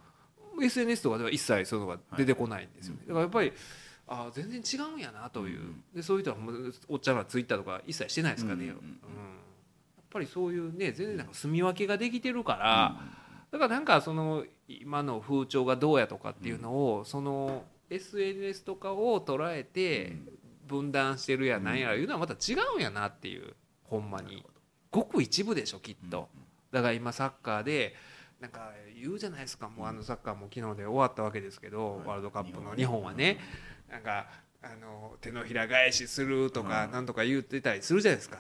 [0.63, 3.53] SNS とかでは一切そういうのが出てこないんですよね、だからやっぱり
[4.07, 8.85] あ全然違うんやなという、うんでそういう人はもうおっちゃんらツイッターとか一切してないですからね、うんうんうんうん。
[8.85, 13.01] やっぱりそういうね全然なんか住み分けができてるから、
[13.55, 20.17] だからなんかその今の風潮がどうやとかっていうのを、その SNS とかを捉えて
[20.67, 24.45] 分断してるやなんやらいうのはまた違うんやなっていうほんまに。
[24.91, 26.29] ごく一部でしょきっと、
[26.73, 27.95] だから今サッカーで
[28.41, 29.69] なんか言うじゃないですか。
[29.69, 33.39] もうあのサッカーも昨日で終わったわけですけど、ワールドカップの日本はね、
[33.89, 34.27] なんか
[34.63, 38.39] あの手のひら返しするとかうんなんとか言ってたりするじゃないですか、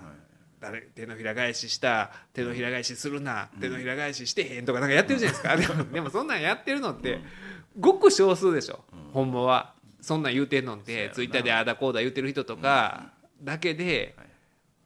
[0.94, 7.20] 手のひら返しした手のひら返しするな、手のひら返ししてへんとかなんかやってるじゃないですか、でもでもそんなんやってるのって
[7.78, 9.12] ごく少数でしょ、うん。
[9.12, 9.74] ほんまは。
[10.00, 14.26] そんなん言うてんのってツイッターでああだこうだ言うてる人とかだけではい。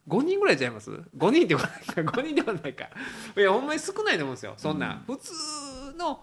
[0.09, 2.01] 5人ぐらいちゃいます ?5 人ではないか。
[2.01, 2.89] 5人ではないか。
[3.37, 4.55] いやほんまに少ないと思うんですよ。
[4.57, 5.33] そんなん、普通
[5.99, 6.21] の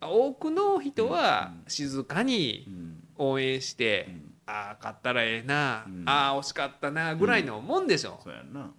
[0.00, 2.96] 多くの人は静かにうん。
[3.18, 6.02] 応援して、うんああ勝ったらええな、うん。
[6.06, 8.60] ああ惜しかったなぐらいのもんでしょ、そうやんな。
[8.60, 8.70] うん。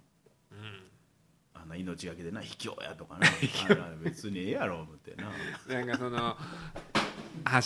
[1.54, 3.26] あんな命がけでな卑怯やとかな。
[4.04, 5.32] 別にええやろ思ってな。
[5.74, 6.36] なんかその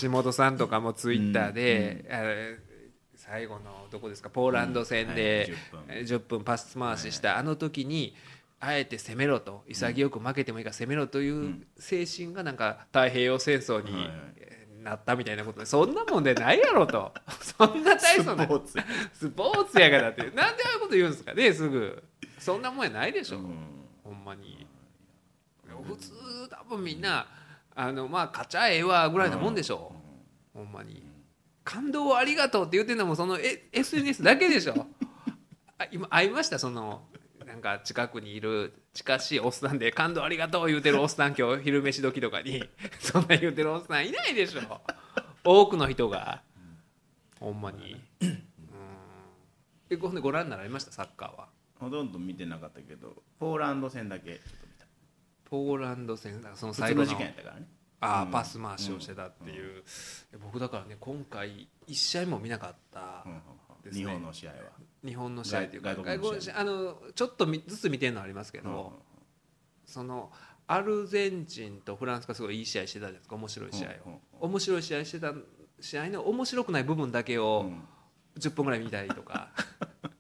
[0.00, 2.58] 橋本さんとかもツイッターで、あれ
[3.16, 6.44] 最後のどこですかポーランド戦でうんはいえー10分。
[6.44, 8.14] パス回ししたあの時に
[8.60, 14.08] あえて攻めろと潔く負けてもいいから攻めろという精神がなんか太平洋戦争に
[14.86, 15.60] なったみたいなこと。
[15.60, 17.12] でそんなもんでないやろと。
[17.40, 18.46] そんな大ス層な。
[18.46, 18.84] ポーツや。
[19.12, 20.22] スポーツやからって。
[20.22, 21.34] なんでああいうこと言うんですか？
[21.34, 22.02] ねすぐ。
[22.38, 23.54] そんなもんやないでしょ、うん。
[24.04, 24.66] ほんまに。
[25.86, 26.12] 普通
[26.48, 27.26] 多分みんな
[27.74, 29.92] あのまあ勝ちゃええわぐらいなもんでしょ、
[30.54, 31.04] ほんまに。
[31.64, 34.86] 感動をありがとうって言ってんのもそのえ SNS だけでしょ？
[35.78, 36.58] あ今会いました？
[36.58, 37.02] その
[37.56, 42.62] なんか近くにいる近しいおっさんで感動ありがとう言うてるおっさん今日 昼飯時とかに
[43.00, 44.80] そんな言うてるおっさんいないでしょ。
[45.42, 46.42] 多くの人が。
[47.40, 47.98] ほんまに。
[48.20, 48.42] うん。
[49.88, 50.92] えほんでご覧になられました？
[50.92, 51.48] サッカーは。
[51.80, 54.38] ほとんど見てなかったけどポーランド戦だけ
[55.46, 57.66] ポーランド戦だからその普最後の事件やったからね。
[58.00, 58.30] ああうん。
[58.32, 59.82] パス回しをしてたっていう、
[60.42, 63.24] 僕だからね今回一試合も見なかった
[63.82, 64.04] ですね。
[64.04, 64.56] 日本の試合は
[65.06, 68.80] 日本の試合というか外外国あのちょっとみずつ見てるのはありますけど、うん。
[69.86, 70.30] その
[70.66, 75.32] アルゼンチンとフランスがすごいいい試合してたじゃないですか面白い試合を、うんうん面白い試合してた
[75.80, 77.82] 試合の面白くない部分だけをうん。
[78.38, 79.48] 10分ぐらい見たりとか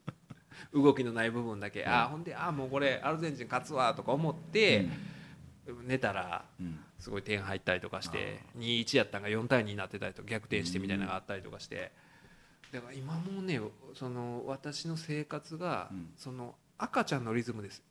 [0.72, 4.88] 動きのない部分だけ、ああほんでああもうこれアルゼンチン勝つわとか思って、
[5.82, 6.80] 寝たらうん。
[6.98, 11.92] すごい点入ったりとかして2-1やったんが4対2になってたりとか逆転してみたいなのがあったりとかして
[12.72, 13.60] だから今もうね
[13.94, 16.08] その私の生活がうん。
[16.16, 17.82] その赤ちゃんのリズムです、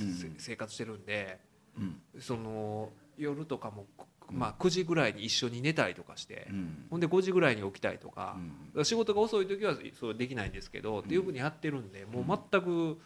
[0.00, 1.38] うんせ生活してるんで
[1.78, 2.00] うん。
[2.20, 3.86] その夜とかも、
[4.30, 6.86] まあ、9時ぐらいに一緒に寝たりとかして、うん。
[6.90, 8.36] ほんで5時ぐらいに起きたりとか
[8.82, 12.98] 仕事が遅い時はそうできないんですけど、っていうふうにやってるんでもう全く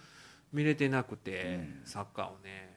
[0.52, 1.80] 見れてなくて、うん。
[1.84, 2.76] サッカーをね、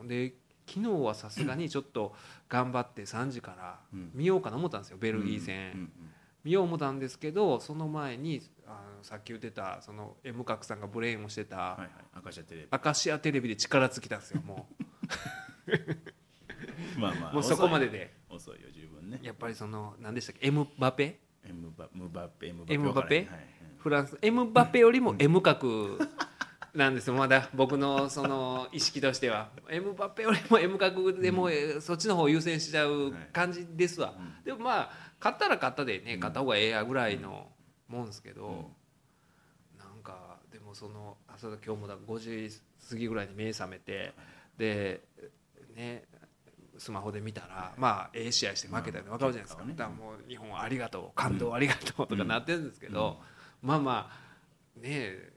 [0.00, 0.08] うん。
[0.08, 0.34] で
[0.66, 2.14] 昨日はさすがにちょっと
[2.50, 4.10] 頑張って3時からうん。
[4.12, 5.92] 見ようかな思ったんですよベルギー戦、うん
[6.44, 12.66] 見よう思ったんですけどその前にあのさっき言ってたその M 角さんがブレインをしてた、はいはい赤シャテレビ。
[12.70, 14.68] アカシアテレビで力尽きたんですよも
[16.98, 18.14] まあまあうもうそこまでで。
[18.28, 19.20] 遅いよ十分ね。
[19.22, 21.20] やっぱりその何でしたっけエムバペ？
[21.44, 23.46] エムバムバペエムエムバペわからへんはい。
[23.78, 25.98] フランスエムバペよりも M 角
[26.74, 27.48] なんですよまだ。
[27.54, 29.50] 僕のその意識としては。
[29.70, 34.90] エムバペよりも M 角でもうそっちの方を優先しちゃう感じですわ、うんでもまあ
[35.20, 37.48] 勝ったら勝ったでね勝った方がええやぐらいの
[37.86, 38.70] もんですけど、
[39.78, 42.56] なんかでもそのあそうだ今日もだ5時
[42.88, 44.14] 過ぎぐらいに目覚めて
[44.56, 45.02] で
[45.76, 46.04] ね
[46.78, 53.18] スマホで見たらまあええ試合して負けたの分かるじゃないですか、うんだからもう日本ありがとう感動ありがとうとかなってるんですけど、
[53.60, 55.32] まあまあねえ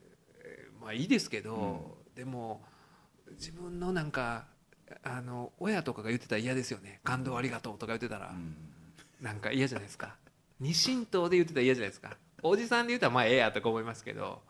[0.80, 2.62] まあいいですけど、でも
[3.32, 4.46] 自分のなんか
[5.02, 7.00] あの親とかが言ってたら嫌ですよね。
[7.04, 8.71] 感動ありがとうとか言ってたら、うん
[9.22, 10.16] なんか嫌じゃないですか。
[10.58, 12.16] 二神党で言ってたら嫌じゃないですか。
[12.42, 14.42] おじさんで言ったらまあええやとか思いますけど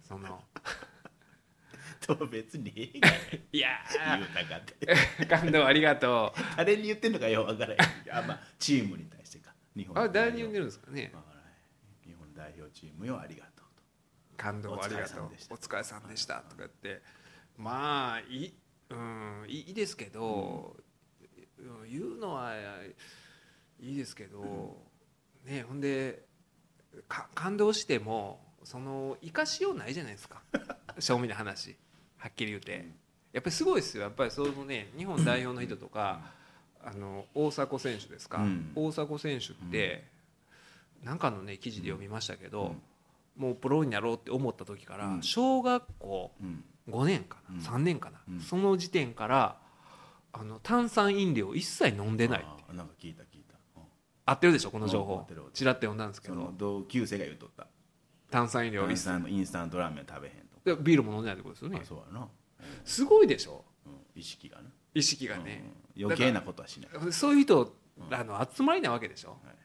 [0.00, 0.42] その。
[2.00, 3.08] と別にええが
[3.52, 3.68] いや
[4.16, 4.94] 言うたかって。
[5.24, 6.40] ー 感動ありがとう。
[6.56, 7.80] 誰に言ってんのかようわからへん。
[8.10, 9.54] あまあチームに対してか。
[9.76, 11.10] 日本あ誰にるるんですかね。
[11.14, 12.10] わからへん。
[12.10, 13.66] 日本代表チームよありがとう
[14.38, 15.30] 感動ありがとう。
[15.50, 16.40] お疲れさんでした。
[16.40, 17.02] とか言って。
[17.58, 20.76] まあいい,、うん、いいですけど、
[21.58, 22.54] うん言うのは
[23.80, 24.76] いいですけど、
[25.44, 26.24] ねほんで
[27.06, 30.42] か感動してもその生かしようないじゃないですか。
[30.98, 31.76] 正味な話。
[32.16, 32.88] はっきり言うて。
[33.32, 34.04] やっぱりすごいですよ。
[34.04, 36.32] やっぱりそのね日本代表の人とか、
[36.82, 38.72] あの大迫選手ですか、うん。
[38.74, 40.08] 大迫選手って、
[41.02, 42.76] なんかのね記事で読みましたけど、
[43.36, 43.42] うん。
[43.42, 45.22] もうプロになろうって思った時から、うん。
[45.22, 46.64] 小学校うん。
[46.88, 47.60] 5年かな、うん。
[47.60, 48.40] 3年かな、うん。
[48.40, 49.60] その時点から
[50.32, 53.24] あの炭酸飲料一切飲んでないなんか聞いた
[54.28, 55.26] 合ってるでしょこの情報。
[55.54, 57.66] ちらっと読んだんですけそどの同級生が言うとった。
[58.30, 60.34] 炭酸飲料イン一切スタントインスタントラーメン食べへん
[60.74, 60.76] と。
[60.76, 61.80] でビールも飲んでないってことですよね。
[61.82, 62.28] あそうやな。
[62.84, 63.64] すごいでしょ。
[63.86, 64.64] うん意識がね。
[64.94, 65.64] 意識がね、
[65.96, 67.12] うん余計なことはしない。
[67.12, 67.72] そういう人
[68.10, 69.56] らの集まりなわけでしょ、はい。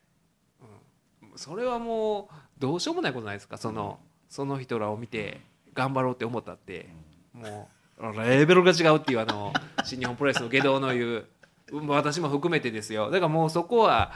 [1.32, 1.38] うん。
[1.38, 3.58] それはもうどうしようもないことないですか。
[3.58, 4.00] その,、
[4.30, 5.42] その人らを見て
[5.74, 6.90] 頑張ろうって思ったって、
[7.34, 9.54] もうレベルが違うっていうあの
[9.84, 11.26] 新日本プロレスの下道の言う
[11.72, 13.12] うん私も含めてですよ。
[13.12, 14.12] だからもうそこは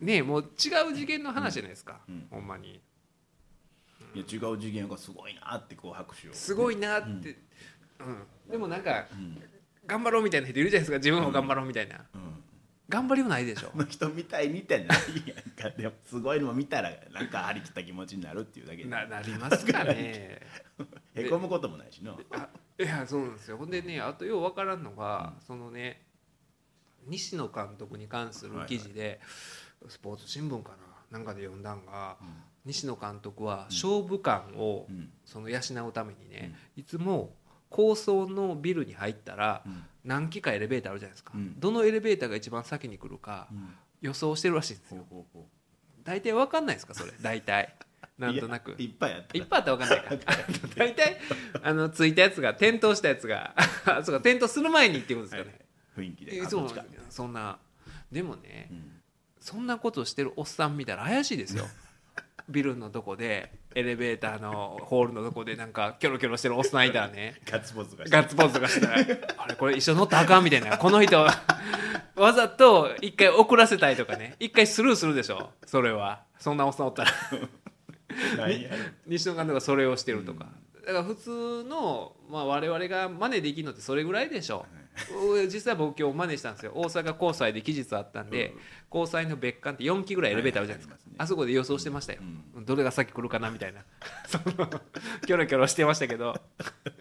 [0.00, 0.44] ねもう違
[0.90, 2.26] う次元の話じゃないですか、うん。
[2.30, 2.80] ほんまに。
[4.14, 6.32] いや違う次元がすごいなってこう拍手を。
[6.32, 7.36] すごいなって、
[8.00, 8.50] うん。
[8.50, 9.42] でもなんかうん。
[9.86, 10.98] 頑張ろうみたいな人いるじゃないですか。
[10.98, 12.42] 自分も頑張ろうみたいな、うん。
[12.88, 13.70] 頑張りもないでしょ。
[13.70, 14.88] この人みたいにってない
[15.26, 15.70] やんか。
[15.76, 18.88] でもすごいのも見たらなんか張り切った気持ちになるっていうだけで。
[18.88, 20.40] ななりますかね。
[21.14, 22.16] へこむこともないしな。
[22.30, 22.48] あ
[22.78, 23.56] いやそうなんですよ。
[23.56, 26.06] ほんでねあとよう分からんのが、そのね
[27.06, 29.20] 西野監督に関する記事で、
[29.88, 30.76] スポーツ新聞かな
[31.10, 32.16] なんかで読んだんが、
[32.64, 35.10] 西野監督は勝負感をうん。
[35.24, 35.58] その養
[35.88, 37.34] うためにね、いつも
[37.68, 39.84] 高層のビルに入ったらうん。
[40.04, 41.58] 何機かエレベーターあるじゃないですか、うん。
[41.58, 43.74] どのエレベーターが一番先に来るかうん。
[44.00, 45.04] 予想してるらしいんですよ。
[46.04, 47.12] 大体分かんないですかそれ。
[47.20, 47.74] 大体。
[48.18, 48.74] うなんとなく。
[48.78, 49.38] いっぱいやった。
[49.38, 50.36] いっぱいあったら分かんないか。
[50.76, 51.16] 大体
[51.62, 53.54] あのついたやつが点灯したやつが
[53.86, 55.66] あそうか点灯する前にっていうことですかね、
[55.96, 56.36] 雰囲気で。
[56.36, 56.68] えそ
[57.10, 57.58] そんな。
[58.12, 58.99] でもね、うん
[59.40, 61.66] そんなことしてるおっさん見たら怪しいですよ。
[62.48, 67.40] ビルのとこでエレベーターのホールのとこでなんかキョロキョロしてるおっさんいたらね。
[67.46, 68.16] ガッツポーズがして。
[68.16, 68.94] ガッツポーズとかしたら
[69.38, 71.26] あれこれ一緒に乗ったらあかんみたいなこの人。
[72.16, 74.36] わざと一回遅らせたいとかね。
[74.40, 76.24] 一回スルーするでしょそれは。
[76.38, 77.10] そんなおっさんおったら。
[79.06, 80.46] 西野監督がそれをしてるとか、
[80.86, 84.66] だから普通の、まあ、我々が真似できるのってそれぐらいでしょ。
[84.72, 84.79] う
[85.52, 86.72] 実際僕今日真似したんですよ。
[86.74, 88.54] 大阪高裁で期日あったんで、
[88.88, 92.20] 高裁の別館って4機ぐらいエレベーターあるじゃないですか、はいあそこで予想してましたよ、
[92.54, 93.84] うどれが先来るかなみたいな。
[94.26, 94.66] その
[95.26, 96.34] キョロキョロしてましたけど。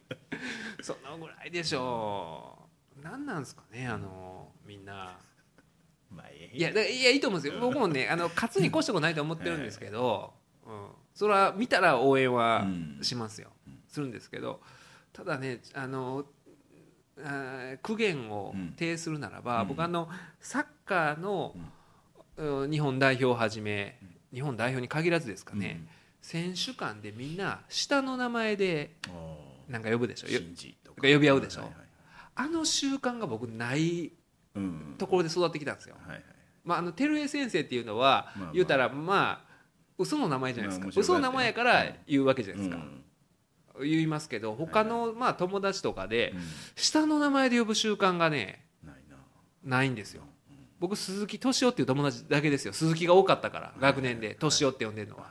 [0.83, 2.67] そのぐらいでしょ
[2.97, 3.01] う。
[3.01, 5.17] 何なんですかねあのみんな。
[6.51, 7.61] いやいやいいと思うんですよ。
[7.61, 10.33] 僕もねあの勝つに越したことないと思ってるんですけど、
[10.65, 12.67] うん、それは見たら応援は
[13.01, 13.51] しますよ、
[13.87, 14.61] するんですけど。
[15.13, 16.25] ただねあの
[17.81, 19.67] 苦言を呈するならば、うん。
[19.69, 20.09] 僕あの
[20.39, 21.55] サッカーの、
[22.37, 22.71] うん。
[22.71, 23.99] 日本代表をはじめ
[24.33, 25.85] 日本代表に限らずですかね、
[26.21, 28.95] 選手間でみんな下の名前で
[29.67, 30.27] なんか呼ぶでしょ？
[30.95, 31.69] 呼び合うでしょ？
[32.35, 34.13] あの習慣が僕ない
[34.55, 35.95] うんところで育ってきたんですよ。
[36.63, 39.49] まあ、あの照江先生っていうのは言うたらまあ
[39.97, 43.03] 嘘の名前じゃないですか、嘘の名前やから言うわけじゃないですか、うん
[43.83, 46.41] 言いますけど他のまあ友達とかでうん。
[46.75, 48.65] 下の名前で呼ぶ習慣がね
[49.63, 50.23] ないんですよ。
[50.79, 52.73] 僕鈴木敏夫っていう友達だけですよ。
[52.73, 54.37] 鈴木が多かったから学年で。
[54.39, 55.25] 敏夫って呼んでるのは。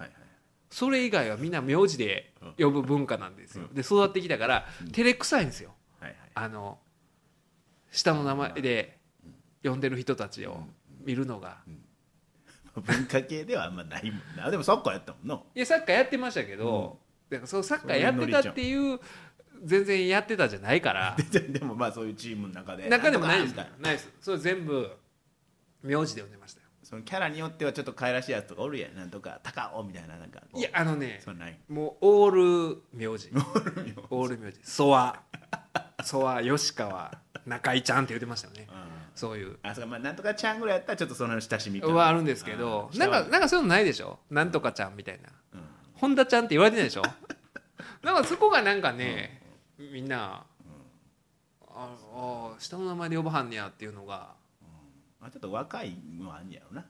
[0.70, 3.66] それ以外はみんな名字で呼ぶ文化なんですよ。
[3.72, 5.72] で育ってきたから照れくさいんですよ。
[6.34, 6.78] あの
[7.90, 8.98] 下の名前で
[9.64, 10.60] 呼んでる人たちを
[11.04, 11.58] 見るのが。
[12.76, 14.50] 文化系ではあんまないもんな。
[14.50, 15.34] でもサッカーやったもんな。
[15.54, 17.00] いやサッカーやってましたけど、
[17.30, 19.00] だからそのサッカーやってたっていう
[19.64, 21.16] 全然やってたじゃないから。
[21.30, 22.88] で でもまあそういうチームの中で。
[22.88, 23.54] 中でもないです。
[23.56, 24.08] ないです。
[24.20, 24.90] それ全部
[25.82, 26.66] 名字で呼んでましたよ。
[26.82, 28.94] そのキャラによってはちょっと可愛らしいやつとかおるやん。
[28.94, 31.58] なんとか高尾みたいななんかいやあのねそんない。
[31.68, 33.30] もうオール名字。
[34.10, 34.60] オール名字。
[34.62, 35.20] ソワ。
[36.04, 38.68] ソワ吉川中井ちゃんって言ってましたよね。
[38.70, 38.76] うん。
[39.14, 39.58] そういう。
[39.62, 39.90] あそうか。
[39.90, 42.90] まあなんとかちゃんぐらいやったらちょっとその親しみ感はあるんですけど。
[42.94, 44.20] なんかなんかそういうのないでしょ？
[44.30, 45.28] なんとかちゃんみたいな。
[45.54, 45.68] うん
[46.00, 47.02] 本田ちゃんって言われてないでしょ？
[48.02, 49.42] なんかそこがなんかね、
[49.78, 50.44] みんな、
[51.60, 54.36] ああ下の名前で呼ばはんねやっていうのが。
[55.20, 56.84] まあちょっと若いのはあんねやろな。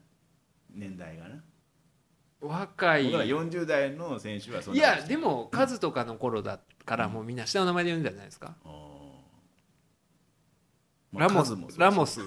[0.71, 1.43] 年代がな。
[2.41, 3.05] 若い。
[3.05, 5.03] 僕ら40代の選手はそんいな感じ。
[5.03, 8.55] やでもカズとかの頃だからもうみんな下の名前で呼んじゃないですか、
[11.13, 11.57] ラモス。
[11.79, 12.21] ラモス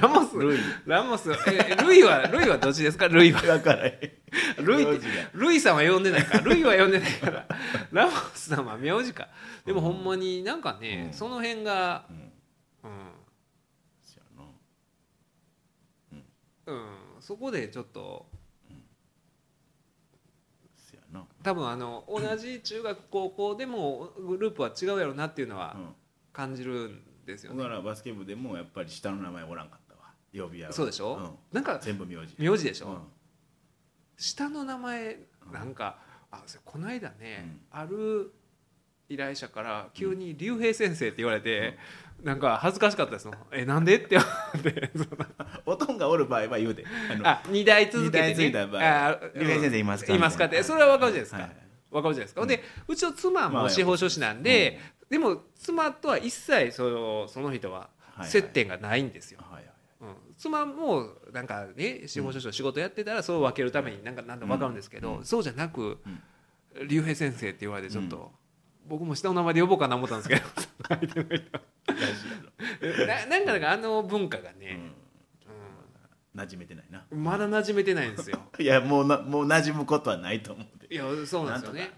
[0.00, 0.58] ラモスルイ。
[0.84, 3.08] ラモスえルイはルイはどっちですか？
[3.08, 3.40] ルイは。
[3.42, 3.90] だから
[4.58, 5.00] ルイ
[5.34, 6.40] ルイさんは呼んでないから。
[6.44, 7.46] ルイは呼んでないから。
[7.92, 9.28] ラモスさんは名字か。
[9.64, 11.12] でもほんまになんかね、うん。
[11.16, 12.16] その辺がうん。
[12.90, 13.12] うん。
[14.02, 14.20] そ
[16.66, 18.26] うん、そこでちょっと
[21.42, 25.88] 多分あの同じ中学高校でもグループは違うやろうなっていうのはうん。
[26.32, 30.00] 感じるんですよね、僕らバスケ部でもやっぱり下の名前おらんかったわ。
[30.32, 30.72] 呼び合う。
[30.72, 31.30] そうでしょ、うん。
[31.54, 32.34] なんか全部名字。
[32.38, 32.98] 名字でしょ、うん。
[34.16, 35.18] 下の名前
[35.52, 35.98] なんか、
[36.30, 38.32] あそれこの間ね、ある
[39.08, 41.76] 依頼者から急に竜兵先生って言われて、
[42.22, 43.26] なんか恥ずかしかったです。
[43.26, 43.96] もんえなんで？
[43.98, 44.24] って思
[44.58, 44.90] って。
[44.94, 45.06] そ の
[45.66, 46.84] おとんがおる場合は言うで。
[47.24, 50.44] あ二代続けて、ね、二代継いだ場合あ竜兵先生いますかいますか？
[50.44, 51.56] ってそれは分かるじゃないですか、はい
[51.90, 54.78] 分かるじゃないですか、でうちの妻まあも司法書士なんで、
[55.10, 57.88] でも妻とは一切そのその人は
[58.22, 59.40] 接点がないんですよ、
[60.38, 65.98] 妻もなんかね司法書士の仕事やってたらそう分けるためになんか何でも分かるんですけど、そうじゃなく
[66.88, 68.30] 竜兵先生って言われてちょっと、
[68.86, 70.42] 僕も下の名前で呼ぼうかな思ったんですけど
[70.88, 71.00] 相
[73.06, 74.78] ななんかなんかあの文化がね、
[76.36, 77.04] 馴染めてないな。
[77.10, 78.38] うんまだ馴染めてないんですよ。
[78.58, 80.94] いやもうなもう馴染むことはないと思うで。
[80.94, 81.90] いやそうなんですよね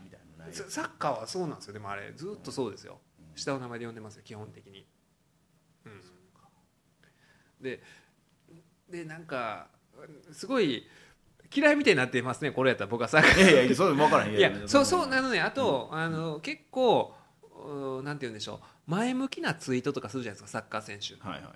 [0.53, 1.73] ササッカーはそうなんですよ。
[1.73, 3.01] でもあれずっとそうですよ。
[3.35, 4.87] 下の名前で呼んでますよ基本的に、
[5.87, 6.03] うん、
[7.63, 7.83] で
[8.91, 9.69] でなんか
[10.33, 10.87] すごい
[11.55, 13.51] 嫌いみたいになってますねこれやったら僕はサッカー。
[13.51, 14.35] いやいやそう分からん。
[14.35, 17.15] いやそうそうなのねあと、あの結構
[17.53, 18.91] うなんて言うんでしょう。
[18.91, 21.15] 前向きなツイートとかするじゃないですかサッカー選手。
[21.27, 21.53] はいはい。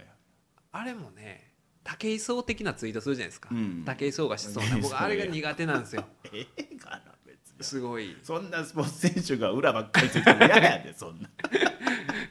[0.73, 1.53] あれもね
[1.85, 3.85] 武井壮的なツイートするじゃないですか、うん。
[3.85, 6.05] 武井壮がしそうな僕あれが苦手なんですよ。
[6.33, 7.16] ええかな
[7.61, 8.17] すごい。
[8.23, 11.31] そんなスポーツ選手が裏ばっかりついても嫌やで そんな。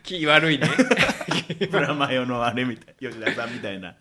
[0.04, 0.68] 気悪いね。
[1.70, 3.96] プラマヨのあれみたい吉田さんみたいな。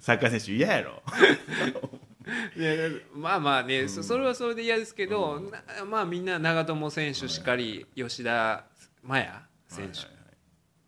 [0.00, 1.02] サッカー選手嫌やろ。
[2.56, 8.64] でまあまあね、そそれはそれで嫌ですけど、なまあみんな長友選手しかり、吉田
[9.06, 9.28] 麻也
[9.68, 10.12] 選手、はいは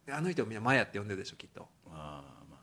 [0.07, 0.19] いはい。
[0.19, 1.69] あの人をみんな麻也って呼んでるでしょきっと。
[1.91, 2.59] ああま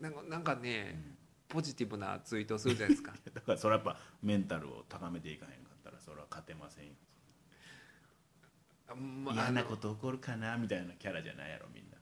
[0.00, 0.10] あな。
[0.10, 0.12] ん。
[0.12, 1.15] かなんかね、
[1.56, 3.14] ポジティブなツイートをするじゃないですか。
[3.32, 6.92] だからそれはやっぱメンタルを高めていかへんかったらそれは勝てませんよ。
[8.94, 11.96] まあ嫌なこと起こるかなみたいなキャラじゃないやろみんな。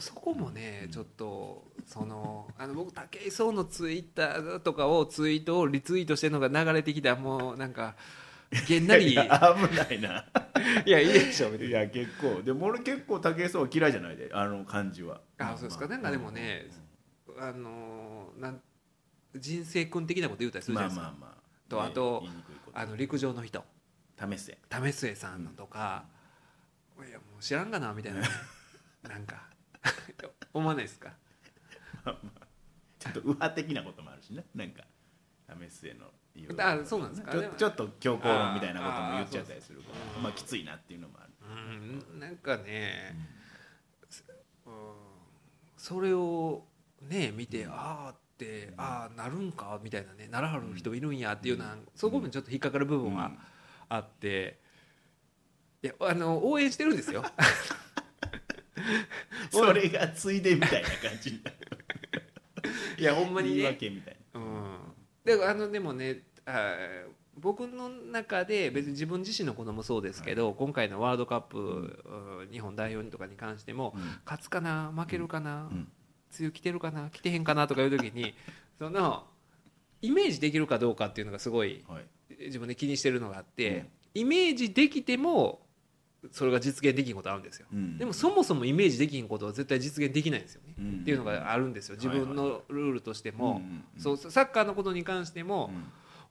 [0.00, 7.94] そこもねちょっとそのあの僕武井壮のツイッターとかをツイートをリツイートしてるのが流れてきたらもうなんか
[8.68, 9.10] げんなり。
[9.12, 10.24] 危ないな。
[10.86, 12.42] やいいでしょいや結構。
[12.42, 15.20] でも俺結構武井壮は嫌いじゃないであの感じは。
[15.38, 15.86] あそうですか。
[15.86, 16.66] なんかでもね
[17.38, 18.60] あのなん
[19.34, 21.30] 人生君的なこと言うたりするじゃないですか、まあまあまあ。
[21.30, 21.36] ね
[21.68, 22.24] とあと
[22.72, 23.64] あの陸上の人。
[24.18, 24.58] 試せ。
[24.70, 26.06] 為末さんのとか、
[27.06, 28.22] いやもう知らんかなみたいな。
[29.08, 29.42] なんか。
[30.54, 31.12] 思わないですか？
[32.98, 34.46] ちょっと右派的なこともあるしね。
[34.54, 34.84] なんか
[35.48, 36.56] 為末の言う。
[36.58, 37.32] あそうなんですか？
[37.32, 41.32] ちょちょっと強硬論みたいなことも言っちゃったりするかあらまあきついなっていうのもある。
[41.42, 43.14] うんなんかね、
[44.64, 44.72] うん、
[45.76, 46.66] それを
[47.08, 53.32] ね見て、ああってああなるんかみたいなねならはる人いるんやっていうような、そこもちょっと引っかかる部分は
[53.88, 54.58] あって、
[55.82, 57.24] いやあの応援してるんですよ。
[59.50, 61.42] それがついでみたいな感じ
[62.98, 64.78] いやほんまに言いね訳みたいうん。
[65.24, 67.06] であのでもねあー
[67.38, 72.50] 僕の中で別に自分自身のこともそうですけど、今回のワールドカップ、うん。
[72.50, 75.88] 日本代表とかに関しても、な、勝つかな負けるかな、うん
[76.38, 78.34] 梅雨来てるかな来てへんかなとかいう時に
[78.78, 79.26] その
[80.02, 82.04] イメージできるかどうかっていうのがすごいはい。
[82.46, 85.66] 自分で気にしてるのがあって、イメージできても
[86.32, 87.98] それが実現できんことあるんですよ、うん。
[87.98, 91.00] でもそもそもイメージできんことは絶対実現できないんですよね、うん。
[91.00, 91.96] っていうのがあるんですよ。
[91.96, 94.00] 自分のルールとしても、うんうんうん。
[94.00, 95.70] そうサッカーのことに関しても、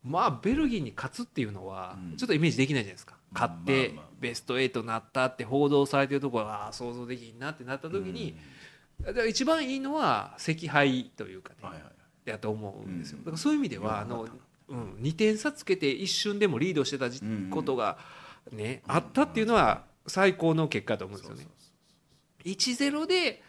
[0.03, 2.17] まあベルギーに勝つっていうのはうん。
[2.17, 8.35] ちょっとイメージできないじゃないですか、勝ってベスト8になったって報道されてるところは想像できんなってなった時に、
[9.29, 11.81] 一番いいのは惜敗というかね、
[12.25, 13.25] やと思うんですよ、うん。
[13.25, 14.27] だからそういう意味ではあの
[14.67, 17.05] うん、2点差つけて一瞬でもリードしてた
[17.51, 17.97] ことが、
[18.51, 21.47] ねあったっていうのは最高の結果だと思うんですよね。
[22.45, 23.43] 1-0で、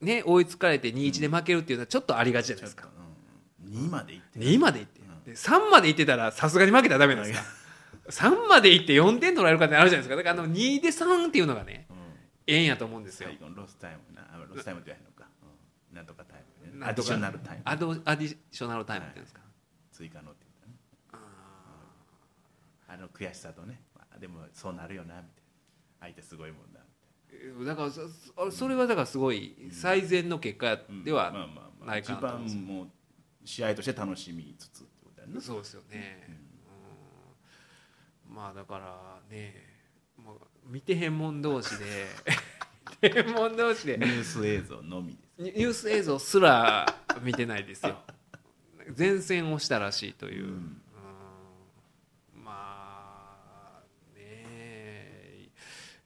[0.00, 2.88] ね、追いつかれて2-1で負けるっていうのはちょっとありがちじゃないですか。
[3.66, 5.00] 2までいって2までいって。
[5.00, 5.24] うん。
[5.24, 7.46] で3までいってたらさすがに負けたらダメなんですか
[8.10, 10.16] 3までいって4点取られるかってあるじゃないですか。
[10.16, 11.93] だからあの2で3っていうのがねうん
[12.46, 13.30] ええんやと思うんですよ。
[13.54, 14.22] ロスタイムな。
[14.22, 15.28] あロスタイムって言わへんのか。
[15.90, 15.96] うん。
[15.96, 16.86] なんとかタイムね。
[16.86, 17.62] アディショナルタイム。
[17.64, 19.40] アドアディショナルタイムっていうんですか、
[19.92, 20.72] 追加のって言っ
[21.12, 21.22] たね。
[22.88, 23.82] あの悔しさとね。
[23.94, 25.44] まあでもそうなるよなみたいな。
[26.00, 26.80] 相手すごいもんだ
[27.64, 32.54] だからそそそれはだからすごい最善の結果ではまあまあまあないかなと思うんです。
[32.56, 32.88] よ一番もう
[33.44, 36.28] 試合として楽しみつつってことだよねそうですよね、
[38.28, 38.34] うん。
[38.34, 39.73] まあだからね
[40.66, 41.84] 見てへんもん同士で。
[43.02, 43.98] 見てへんもん同士で。
[43.98, 45.24] ニュース映像のみです。
[45.38, 46.86] ニュース映像すら
[47.22, 47.98] 見てないですよ。
[48.96, 50.50] 前線をしたらしいという、うん。
[50.50, 52.44] うん。
[52.44, 53.38] ま
[53.76, 53.82] あ
[54.14, 55.48] ねえ。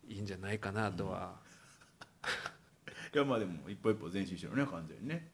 [0.08, 1.36] いいんじゃないかなとは、
[3.14, 5.30] いやまあでも一歩一歩前進してるね完全にね。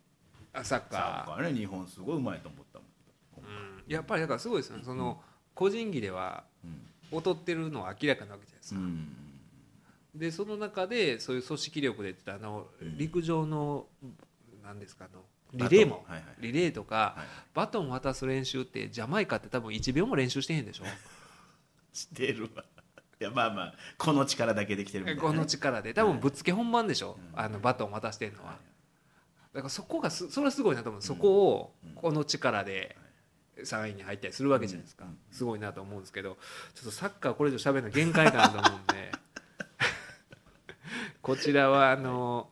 [0.52, 3.44] あサッサッカカーね日本すごいうまいと思ったもん。
[3.44, 4.84] ー、うん、やっぱりだからすごいですよね。
[4.84, 5.22] その
[5.54, 9.08] 個人技ではうん劣ってるのは明らかなわけじゃないですか、うん。
[10.14, 12.98] でその中でそういう組織力でってあのうん。
[12.98, 13.86] 陸上の
[14.62, 16.24] 何ですかあのリレーも、はいはい。
[16.40, 17.26] リレーとか、はい。
[17.54, 20.84] バトン渡す練習ってジャマイカって多分1秒も練習してへんでしょ？
[21.92, 22.64] してるわ。
[23.20, 25.28] いやまあまあこの力だけできてるみたいなね。
[25.28, 25.94] この力で。
[25.94, 27.40] 多分ぶっつけ本番でしょ、うん。
[27.40, 28.58] あのバトン渡してるのは、はい。
[29.54, 31.92] だからそこがすそれはすごいなと思う、そこをうん。
[31.94, 32.96] この力で
[33.58, 36.36] 3位に入ったりするわけじゃないですか、うんすごいなと思うんですけど
[36.74, 39.12] ちょっとサッカーこれ以上喋るの限界かなと思うんで。
[41.22, 42.50] こちらはあの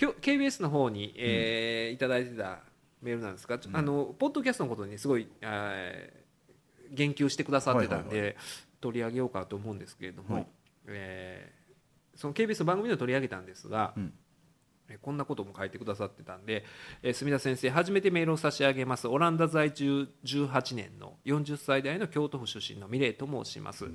[0.00, 2.60] 今日 KBS の方に、えーいただいてた
[3.02, 6.24] メールなんですが、あのポッドキャストのことにすごい、えー
[6.90, 8.36] 言及してくださってたんで、
[8.80, 10.46] 取り上げようかと思うんですけれども、はい。
[10.86, 11.64] えー
[12.16, 13.92] その KBS の番組で取り上げたんですが、
[14.98, 16.64] こんなことも書いてくださってたんで、
[17.02, 19.08] えー墨田先生初めてメールを差し上げます。
[19.08, 23.86] オランダ在住18年の40歳代の京都府出身のミレイと申します、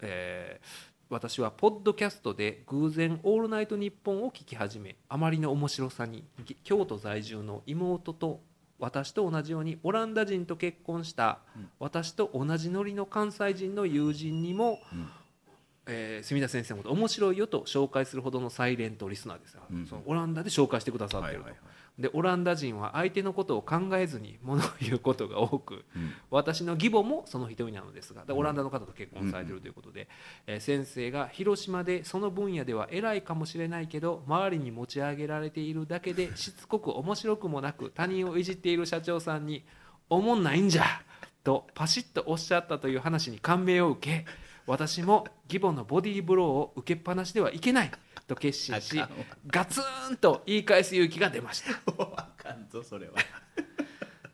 [0.00, 8.42] えー私はポッドキャストで偶然「オールナイトニッポン」を聞き始めあまりの面白さにぎ京都在住の妹と
[8.80, 11.70] 私と同じようにオランダ人と結婚したうん。
[11.78, 15.08] 私と同じノリの関西人の友人にも、うん
[15.86, 19.86] えー墨田先生のこと面白いよと紹介するほどのサイレントリスナーですよ、うん。
[19.86, 21.68] そのオランダで紹介してくださってると、はいはいは
[21.98, 22.02] い。
[22.02, 26.12] でオランダ人は相手のことを考えずに物を言うことが多くうん。
[26.30, 30.08] 私の義母もその一人なのですがでオランダの方と結婚されているということで、
[30.46, 39.64] えー先生が広島でその分野では偉いかもしれないけど周りに持ち上げられているだけで しつこく面白くもなく他人をいじっている社長さんに
[40.10, 40.84] 「おもんないんじゃ!」
[41.44, 44.26] とパシッとおっしゃったという話に感銘を受け
[44.66, 47.90] 私も義母のボディーブローを受けっぱなしではいけない
[48.26, 49.00] と決心し
[49.46, 51.70] ガツンと言い返す勇気が出ました。
[52.16, 53.14] あかんぞそれは。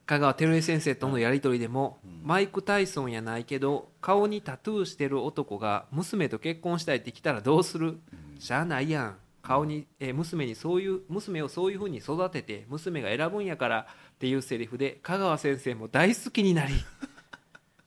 [0.07, 2.21] 香川照江先生とのやり取りでも、うん。
[2.25, 8.01] マイク・タイソンやないけど顔にタトゥーしてる男が娘と結婚したいって来たらどうする、
[8.39, 9.17] しゃあないやん。
[9.43, 16.75] 顔に、えー娘にそういう娘をそういうふうに育てて娘が選ぶんやからっていうセリフで香川先生も大好きになり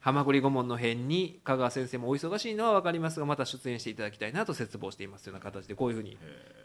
[0.05, 6.15] ハマグリ顧問の辺に香川先生もお忙しいのは分かりますがまた出演していただきたいなと切望していますような形でこういうふうに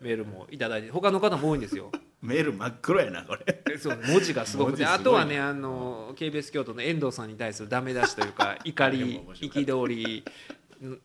[0.03, 1.91] メールもいただいて他の方も多いんですよ。
[2.21, 3.63] メール真っ黒やなこれ。
[3.73, 10.23] えそう文字がすごくてあとはねあの KBS 京都の遠藤さんに対するダメ出しというか 怒り憤り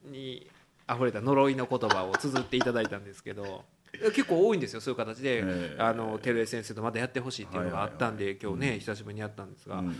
[0.04, 0.52] に
[0.94, 3.64] 溢れた呪いの言葉を綴っていただいたんですけど
[4.14, 9.96] 結構多いんですよそういう形で、ええあの照江先生とまたやってほしいっていうのがあったんで、はいはい今日ね久しぶりにやったんですが、うん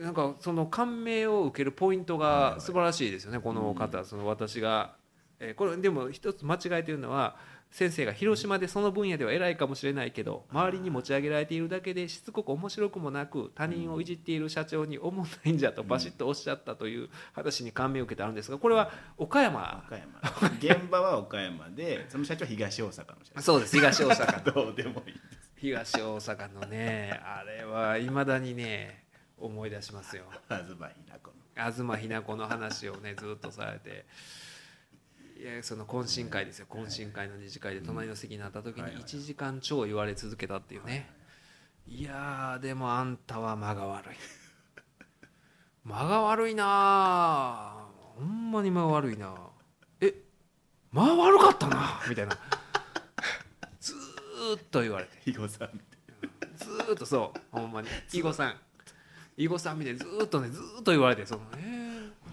[0.00, 4.96] なんかその感銘を受けるポイントが素晴らしいですよね、この方、その私が、
[5.40, 7.36] えーこれでも一つ間違えてるのは
[7.74, 19.82] 先生が広島でその分野では偉いかもしれないけど周りに持ち上げられているだけでしつこく面白くもなく他人をいじっている社長に思んないんじゃとバシッとおっしゃったという話に感銘を受けてあるんですがこれは岡山。
[19.88, 20.76] 岡山。
[20.76, 24.44] 現場は岡山で その社長は東大阪の社そうです東大阪。
[24.54, 25.14] どうでもいい
[25.56, 29.03] 東大阪のねあれはいまだにね
[29.46, 30.24] 思い出しますよ。
[30.48, 30.76] 東ひ
[31.08, 31.36] な子の。
[31.54, 34.06] 東ひな子の話をねずっとされて。
[35.36, 36.66] いやその懇親会ですよ。
[36.70, 41.10] 懇親会の二次会で隣の席になった時にはいはい1時間超言われ続けたっていうね。
[41.86, 44.16] いやーでもあんたは間が悪い。
[45.84, 47.86] 間が悪いなあ
[48.16, 49.34] ほんまに間が悪いな
[50.00, 50.14] え
[50.92, 52.38] 間悪かったなみたいな。
[53.80, 55.16] ずーっと言われて。
[55.18, 55.80] 肥後さんみ
[56.56, 57.40] ずーっとそう。
[57.50, 57.88] ほんまに。
[58.12, 58.56] 囲碁さん
[59.36, 61.60] 囲碁さんみたいにずーっとねずーっと言われてそのえ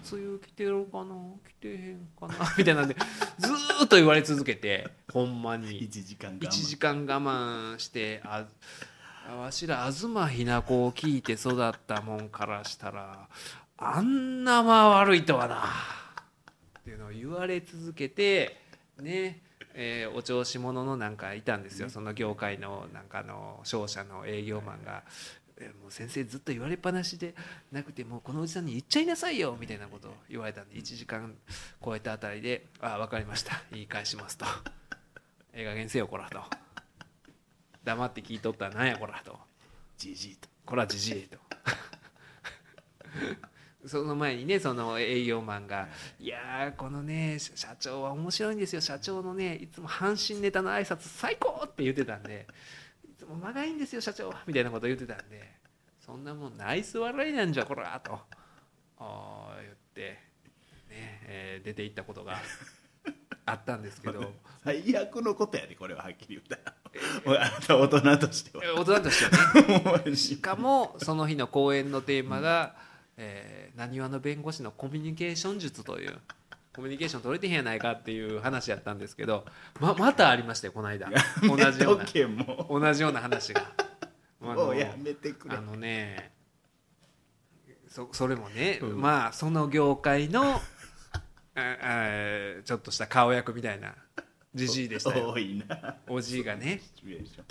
[0.04, 1.14] ー、梅雨来てるかな
[1.48, 2.96] 来てへんかな みたいなんで
[3.38, 5.80] ずーっと言われ続けてほんまに。
[5.80, 6.48] 1時間我慢。
[6.48, 7.20] 1時間我
[7.74, 8.46] 慢してあ
[9.36, 13.28] わしら東ひな子を聞いて育ったもんからしたら
[13.76, 15.64] あんなまあ悪いとはな
[16.80, 18.60] っていうのを言われ続けて
[18.98, 19.42] ね
[19.74, 21.88] えーお調子者のなんかいたんですよ。
[21.88, 25.02] その業界のなんかあの商社の営業マンが。
[25.58, 27.34] えーもう先生ずっと言われっぱなしで
[27.70, 31.34] なくてもうこのおじさんに言っちゃいなさいよみたいなことを言われたんで1時間
[31.84, 33.62] 超えたあたりで「ああ分かりました。
[33.70, 34.46] 言い返します」と
[35.52, 36.42] 「ええ加減せよこら」と
[37.84, 39.38] 「黙って聞いとったらなんやこら」と。
[39.98, 41.38] じじいと「こらじじい」と。
[43.86, 45.88] その前にねその営業マンが
[46.18, 48.80] 「いやーこのね社社長は面白いんですよ。
[48.80, 52.54] 社長のねいつも阪神ネタの挨拶最高!」って言ってたんで「いつも
[53.34, 55.52] 間がいいんですよ社長」みたいなこと言ってたんで
[56.00, 58.20] 「そんなもんナイス笑いなんじゃこら」と
[59.62, 60.18] 言って、
[60.88, 62.40] ねえー出ていったことが
[63.46, 64.32] あったんですけど。
[64.64, 66.76] 最悪のことやでこれははっきり言ったら。
[67.24, 68.64] おいあなた大人としては。
[68.74, 70.14] 大人としてはね。
[70.16, 72.76] しかもその日の講演のテーマが
[73.16, 76.20] 「えなにわの弁護士のコミュニケーション術」という
[76.74, 79.44] コミュニケーション取れてへんやないかっていう話やったんですけど
[79.78, 81.08] ままたありましたよこの間。
[81.42, 82.04] 同じような。
[82.68, 83.72] 同じような話が。
[84.42, 85.56] あのもうやめてくれ。
[85.56, 86.32] あのね
[87.88, 89.00] そそれもね、うん。
[89.00, 90.60] まあその業界の
[91.54, 91.76] あ
[92.58, 93.94] あちょっとした顔役みたいな
[94.54, 95.34] じじいでしたよ。
[96.08, 96.80] おじいがね。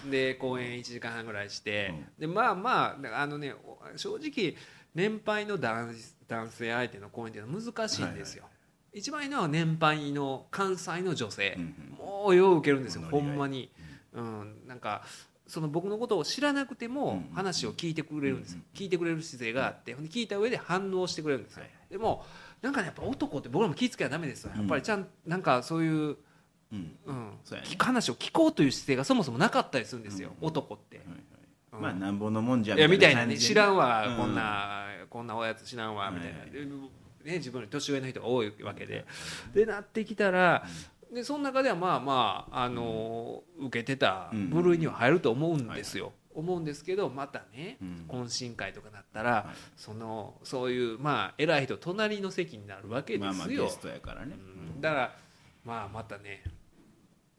[0.10, 4.56] で公演1時間半ぐらいして、でまあまああのねお正直
[4.94, 5.94] 年配の男
[6.28, 8.46] 男性相手の公演っていうのは難しいんですよ、
[8.94, 11.58] 一番いいのは年配の関西の女性、
[11.98, 13.72] もうよう受けるんですよほんまに、
[14.14, 15.04] うん、なんか
[15.48, 18.60] その僕のことを知らなくてもうん話を聞いてくれるんですよ。
[18.60, 21.64] うん聞いてくれる姿勢があって聞いた上で反応してくれるんですよ。
[21.64, 22.26] はいでも
[22.62, 26.18] なんかねやっぱ男って僕らも気ぃつけはダメですよやっぱりちゃんなんかそういう
[26.72, 26.96] うん。
[27.06, 27.32] うん。
[27.44, 27.70] そうやね。
[27.70, 30.48] 聞く話を聞こうという姿勢がそもそもなかったりするんですよ、うん。
[30.48, 31.02] 男って。
[31.72, 33.38] まあなんぼのもんじゃいやみたいなね。
[33.38, 34.18] 知らんわ、うん。
[34.18, 36.40] こんなこんなおやつ知らんわみたいな、
[37.24, 39.06] ね、自分より年上の人が多いわけで、
[39.54, 40.66] でなってきたら、
[41.14, 48.06] でその中ではまあまあ、あの受けてた部類には入ると思うんですよ、思うんですけどまたね、うん。
[48.08, 49.56] 懇親会とかなったら、はい。
[49.76, 53.70] そのそういうまあ偉い人隣の席になるわけですよ、
[54.80, 55.16] だから
[55.66, 56.44] まあまたね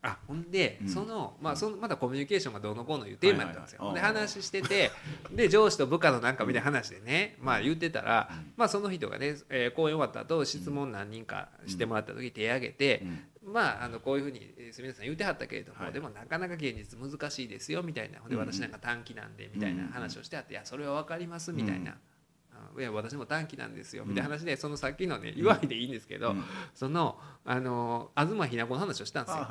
[0.03, 0.89] あほんで、うん。
[0.89, 4.03] そのまあそのまたコミュニケーションがどうのこうのいうテーマやったんですよ、はいはい。
[4.03, 4.91] はいで話してて
[5.31, 8.53] で上司と部下のなんかみたいな話でね、まあ言ってたら、うん。
[8.57, 13.03] まあその人がね、えー講演終わった後質問何人かしてもらった時手挙げて、
[13.45, 13.53] うん。
[13.53, 15.93] まああのこういうふうにえー住田さん言ってはったけれども、はい。
[15.93, 18.19] でもなかなか現実難しいですよみたいな。
[18.19, 21.97] ほんでうん私なんか短期なんでみたいな話をしてあって、いやそれは分かりますみたいな。
[22.77, 26.45] あいや私も短期なんですよみたいな話でそのさっきのね祝いでいいんですけど、うん。
[26.75, 29.47] そのあの東ひな子の話をしたんですよ。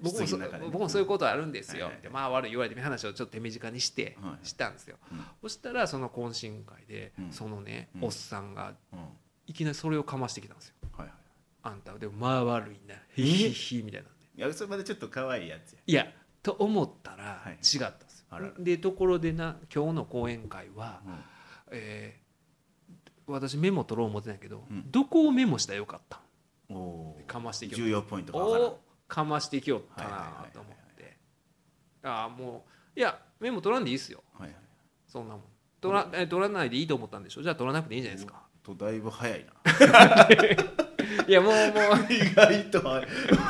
[0.00, 0.38] 僕もそ
[0.70, 4.46] 僕もそういうことあるんですよ、でまあ悪い言われて話をちょっと手短にして、はい。
[4.46, 5.24] したんですよ、うん。
[5.42, 7.32] そしたらその懇親会で、うん。
[7.32, 8.04] そのね、うん。
[8.04, 8.98] おっさんがうん。
[9.46, 10.74] いきなりそれをかましてきたんですよ。
[11.62, 12.94] あんたでもまあ悪いな。
[13.14, 14.08] ヒヒヒみたいな。
[14.36, 15.78] いやそれまでちょっと可愛いやつや。
[15.86, 16.06] いや
[16.42, 17.54] と思ったらはい。
[17.54, 21.14] 違ったんですよ、でところでな今日の講演会は、うん。
[21.72, 22.25] えー
[23.26, 24.90] 私メモ取ろう思ってないけど、うん。
[24.90, 26.20] どこをメモしたらよかった
[27.26, 28.32] かましていきよ重要ポイント
[29.08, 31.16] かかましていきよったなと思って。
[32.02, 32.64] ああも
[32.96, 34.22] ういやメモ取らんでいいっすよ。
[34.38, 34.56] はいはい。
[35.06, 35.42] そんなもん。
[35.80, 37.42] 取らえ取らないでいいと思ったんでしょ？
[37.42, 38.42] じゃあ取らなくていいじゃないですか。
[38.62, 39.52] とだいぶ早いな。
[41.28, 41.56] いやもうも
[42.08, 42.12] う。
[42.12, 42.82] 意外と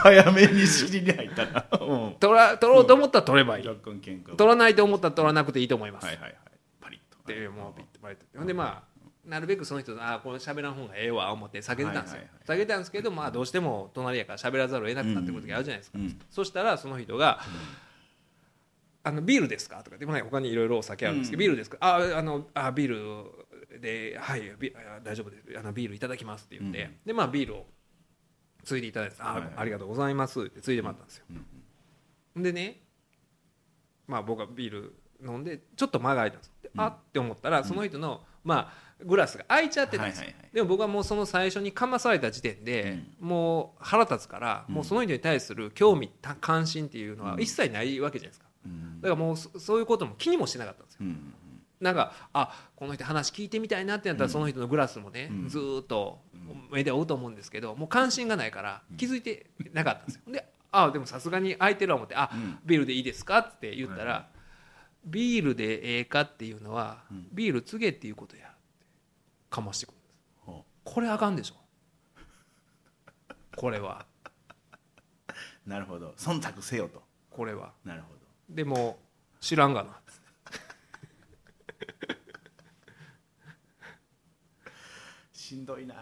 [0.02, 2.08] 早めに尻に入ったなう。
[2.10, 3.64] ん取ら取ろうと思ったら取ればいい。
[3.64, 6.36] 取らないと思ったら取らなくていいと思います、はいはいはい。
[6.80, 7.32] パリッと。
[7.32, 8.26] でもうピッとバレて。
[8.36, 8.95] ほんでまあ
[9.26, 12.58] なるべくその人とああこれ喋らん方がええわ思って避けてたんですよ、はいはいはい。
[12.58, 17.40] 避けてたんですけどまあどうしても隣やから喋らざるを得なくなってくる時あるじゃないですか、うんそしたらその人が
[19.02, 21.46] 「あのビールですか?」とかでもね他にいろいろお酒あるんですけど「うん。
[21.46, 23.30] ビールですか?」ああのあビー
[23.70, 24.52] ルで「はい
[25.02, 25.58] 大丈夫です。
[25.58, 27.66] あのビールいただきます」って言って、うんでまあビールを
[28.64, 31.24] ついでいただいて「あ、ありがとうございます」ってついでもらったんですよ、
[32.34, 32.42] うん。
[32.42, 32.82] でね
[34.06, 36.52] まあ僕はビール飲んでちょっと間が空いたんです。
[36.76, 44.74] あって思ったらその人の、まあグラスが開いちゃってたんですよ、でも僕はもうその最初にかまされた時点で、もう腹立つから、うん。
[44.76, 47.40] もうその人に対する興味た関心っていうのはうん。
[47.42, 48.46] 一切ないわけじゃないですか。
[48.64, 49.00] うん。
[49.02, 51.00] だからもうそそういうことも気にもしてなかったんですよ。
[51.02, 51.34] うん
[51.78, 54.32] なんかあこの人話聞いてみたいなってなったらうん。
[54.32, 55.48] その人のグラスもね、うん。
[55.48, 56.68] ずーっとうん。
[56.72, 60.32] 目で追うと思うんですけどもう関心がないから気づいてなかったんですよ。
[60.32, 62.58] であでもさすがに空いてるわ思ってあうん。
[62.64, 64.26] ビールでいいですかって言ったら、は
[65.06, 67.28] ビールでええかっていうのは、うん。
[67.32, 68.52] ビール告げっていうことや。
[69.48, 70.12] かましてくるんです。
[70.44, 71.54] ほこれあかんでしょ。
[73.56, 74.04] これは。
[75.66, 76.12] うなるほど。
[76.16, 77.02] 忖度せよと。
[77.30, 77.72] これは。
[77.84, 78.20] なるほど。
[78.48, 78.98] でも
[79.40, 80.00] 知らんがな。
[85.32, 85.94] しんどいな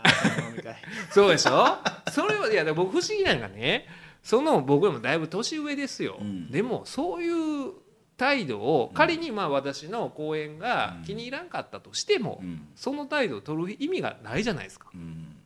[1.11, 1.79] そうでしょ？
[2.11, 3.87] それはいやでも僕不思議なのがね。
[4.23, 6.51] その僕よりもだいぶ年上ですよ、うん。
[6.51, 7.73] でもそういう
[8.17, 12.69] 態度を仮にまあ私の講演が気に入らんかったとしても、うん。
[12.77, 14.89] その態度を取る意味がないじゃないですか。
[14.95, 15.37] うん。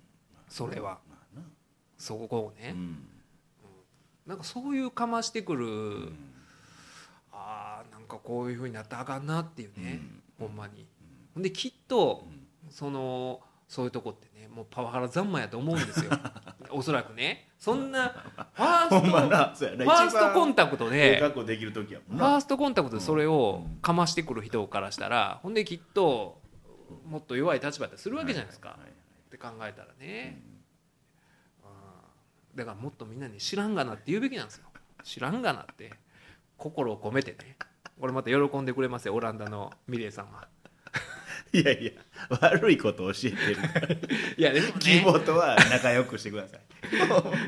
[0.48, 0.98] それは。
[1.96, 3.08] そこをね、うん。
[4.26, 6.16] なんかそういうかましてくる、うん。
[7.32, 10.00] あーなんかこういうふうになったらあかんなっていうね、
[10.40, 10.46] うん。
[10.48, 10.86] ほんまに。
[11.36, 12.70] できっとうん。
[12.70, 16.10] そのそういうとこってねもうパワハラ三昧やと思うんですよ。
[16.70, 17.50] おそらくね。
[17.58, 18.08] そんな
[18.54, 21.34] ファーストファーストコンタクトええでファー
[22.16, 23.76] なストコンタクトでそれをうん。
[23.80, 26.40] かましてくる人からしたらほんできっと
[27.06, 28.78] もっと弱い立場だったりするわけじゃないですか。
[29.26, 30.42] って考えたらね。
[32.54, 34.66] だからもっとみんなに知らんがなって言うべきなんですよ。
[35.04, 35.92] 知らんがなって。
[36.56, 37.56] 心を込めてね。
[38.00, 40.48] これまた喜んでくれますよオランダのミレイさんは
[41.52, 41.92] いやいや
[42.40, 43.88] 悪いことを教えてるから。
[44.36, 45.00] いやでもキね。
[45.00, 46.60] ーボードは仲良くしてください。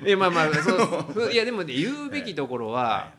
[0.06, 3.12] いやまあまあそうそういやでもね言うべきところは、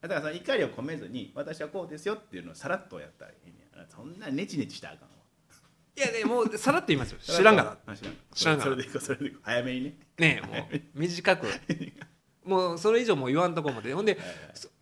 [0.00, 5.14] だからその怒りを込めずに私はこうですよっていうのをさらっとやったらいいねやそんなネチネチしたらあかんわ。
[5.96, 7.18] いやでもうさらっと言いますよ。
[7.24, 8.10] 知らんがなあ知ら。
[8.10, 9.96] ん知らんがなそれでいこうそれでいこう早めにね。
[10.18, 11.46] ねえもう短く。
[12.44, 13.92] もうそれ以上もう言わんとこまで。
[13.94, 14.18] ほんで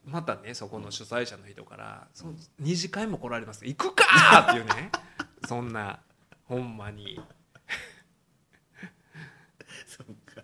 [0.05, 3.65] またねそこの主催者の人から「その二次会も来られます。
[3.65, 4.91] 行くか!」っていうね
[5.47, 6.01] そんな
[6.45, 7.19] ほんまに。
[9.87, 10.43] そっか。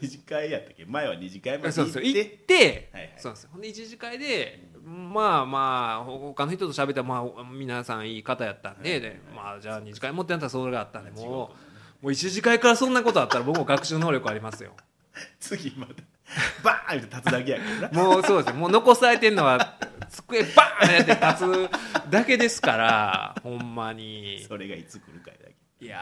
[0.00, 0.84] 二次会やったっけ？
[0.84, 3.12] 前は二次会までそう行っですよ行ってて、はいはい。
[3.16, 11.54] そうなんですよほんで一次会でまあまあ他の人と喋ったらまあ皆さんいい方やったんで,、でまあじゃあ二次会持ってなったらそれがあったんでも
[12.00, 14.74] うもう一次会からそんなことあったら僕も学習能力ありますよ。
[15.38, 16.02] 次また
[16.62, 18.02] バーンって立つだけやけどな。
[18.10, 18.56] もうそうですよ。
[18.56, 19.76] もう残されてるのは
[20.08, 21.68] 机バーンやって立
[22.06, 24.44] つだけですからほんまに。
[24.46, 25.44] それがいつ来るかやだ
[25.78, 25.98] けいや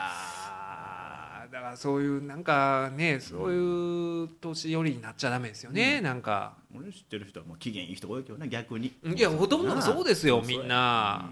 [1.49, 6.57] ーだからそういうなんかねそういう年寄りになっちゃダメですよね、なんか。
[6.75, 8.93] 俺知ってる人はもう機嫌いい人多いけどな逆に。
[9.05, 11.31] いやほとんどそうですよみんな。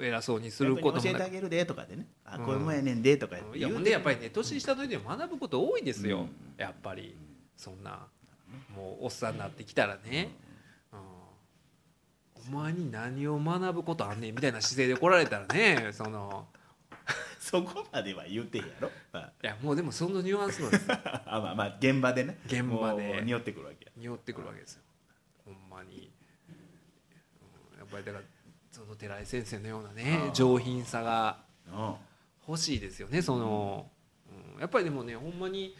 [0.00, 2.06] 偉そうにすることも教えてあげるでとかでね。
[2.24, 3.84] あうんこういうもんやねんでとかいやほん。
[3.84, 6.30] でやっぱりね年下の人でも学ぶこと多いですよ、うん。
[6.56, 7.14] やっぱり。
[7.54, 8.08] そんな
[8.74, 10.30] もうおっさんになってきたらね、
[10.92, 10.96] う
[12.50, 16.46] ん、お前に何を学ぶことあんねんみたいな姿勢で来られたらね その。
[17.38, 18.90] そこまでは言うてんやろ。
[19.12, 19.32] まあ。
[19.42, 20.96] いやもうでもそのニュアンスなんですよ。
[21.26, 22.38] あまあまあ現場でね。
[22.46, 23.20] 現場で。
[23.24, 23.92] 匂ってくるわけや。
[23.96, 24.82] 匂ってくるわけですよ。
[25.44, 26.12] ほんまに、
[26.48, 28.24] うんやっぱりだから
[28.70, 31.94] その寺井先生のようなね上品さがうん
[32.48, 33.90] 欲しいですよねその、
[34.54, 34.60] うん。
[34.60, 35.74] やっぱりでもねほんまに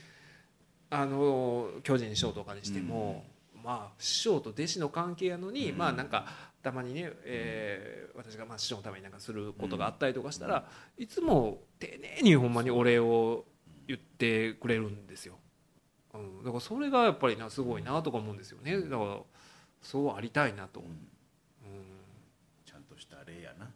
[0.92, 3.24] あの巨人師匠とかにしても、
[3.64, 5.78] まあ師匠と弟子の関係やのに、うん。
[5.78, 6.26] まあなんか
[6.62, 10.66] たまにね、えー私がまあ師匠のためになんかすることがあったりとかしたら、
[10.98, 13.46] いつも丁寧にほんまにお礼を
[13.88, 15.38] 言ってくれるんですよ。
[16.12, 18.78] うん、だからそれがやっぱりなすごいなとか思うんですよね。
[18.78, 19.18] だから
[19.80, 20.86] そうありたいなと、うん。
[20.86, 20.94] うん、
[22.66, 23.70] ちゃんとした例やな。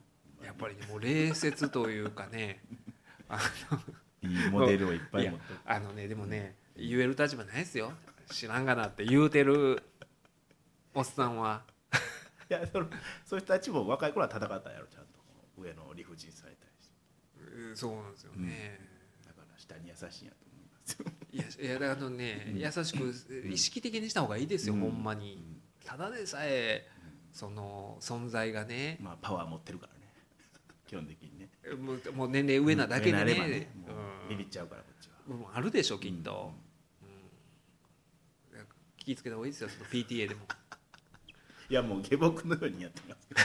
[0.44, 2.60] やっぱりねもう礼節というかね
[4.22, 5.54] いいモデルをいっぱい持って。
[5.54, 7.92] るあのねでもね言える立場ないですよ。
[8.30, 9.82] 知らんがなって言うてる
[10.94, 11.62] おっさんは。
[12.50, 12.86] いやその
[13.24, 15.20] そういう人たちも若い頃は戦ったんやろちゃんと
[15.58, 16.94] 上の理不尽されたりして。
[17.54, 18.80] うんそうなんですよね、
[19.26, 21.06] だから下に優しいんやと思いますよ。
[21.32, 22.58] いやいやだからね、うん。
[22.58, 24.80] 優しく意識的にした方がいいですよ、うん。
[24.80, 25.60] ほんまに。
[25.84, 26.88] ただでさえ
[27.32, 28.98] その存在がね。
[29.00, 30.12] まあパワー持ってるからね。
[30.86, 31.50] 基本的にね。
[31.78, 33.70] もうもう年齢上なだけでね。
[33.74, 33.94] も
[34.26, 35.16] うビビっちゃうからこっちは。
[35.28, 36.65] うんもうあるでしょきっと、うん
[39.06, 40.40] 気ぃつけた方がいいですよその PTA でも。
[41.70, 43.40] いやもう下僕のようにやってますけど。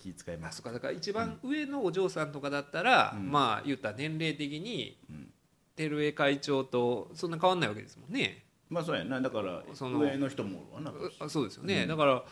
[0.16, 0.54] 気遣います。
[0.54, 3.30] あそっかだから一番上のお嬢さんとかだったら、うん。
[3.30, 5.30] まあ言ったら年齢的にうん。
[5.76, 8.46] 照江会長とそんな変わんないわけですもんね。
[8.70, 9.20] まあそうやな。
[9.20, 11.88] だからその上の人もおるわなあそうですよね、うん。
[11.88, 12.24] だから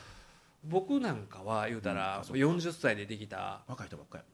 [0.64, 1.96] 僕なんかは言うたうん。
[1.96, 2.38] らあそうか。
[2.38, 4.24] 40歳でできた若い人ばっかり。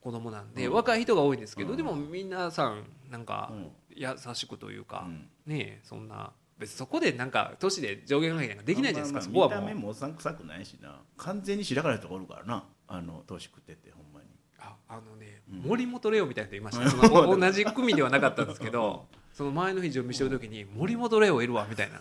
[0.00, 0.72] 子供なんで、うん。
[0.74, 1.76] 若い人が多いんですけど、うん。
[1.76, 5.28] でも皆さんなんかうん優しくというか、うん。
[5.46, 11.00] ねえそんな別にそこでなんか年で上限関係なんかできないじゃないですか、まあそこはまあ見た目もうもおっさん臭くないしな。
[11.16, 14.26] 完全に白からい人がおるからなあの年食っててほんまに。
[14.58, 15.58] ああのね、うん。
[15.68, 22.00] 森本レオみたいな人いました、 うんそのお同じ組ではなかったんですけど その前の日準備してる時に森本レオいるわみたいな。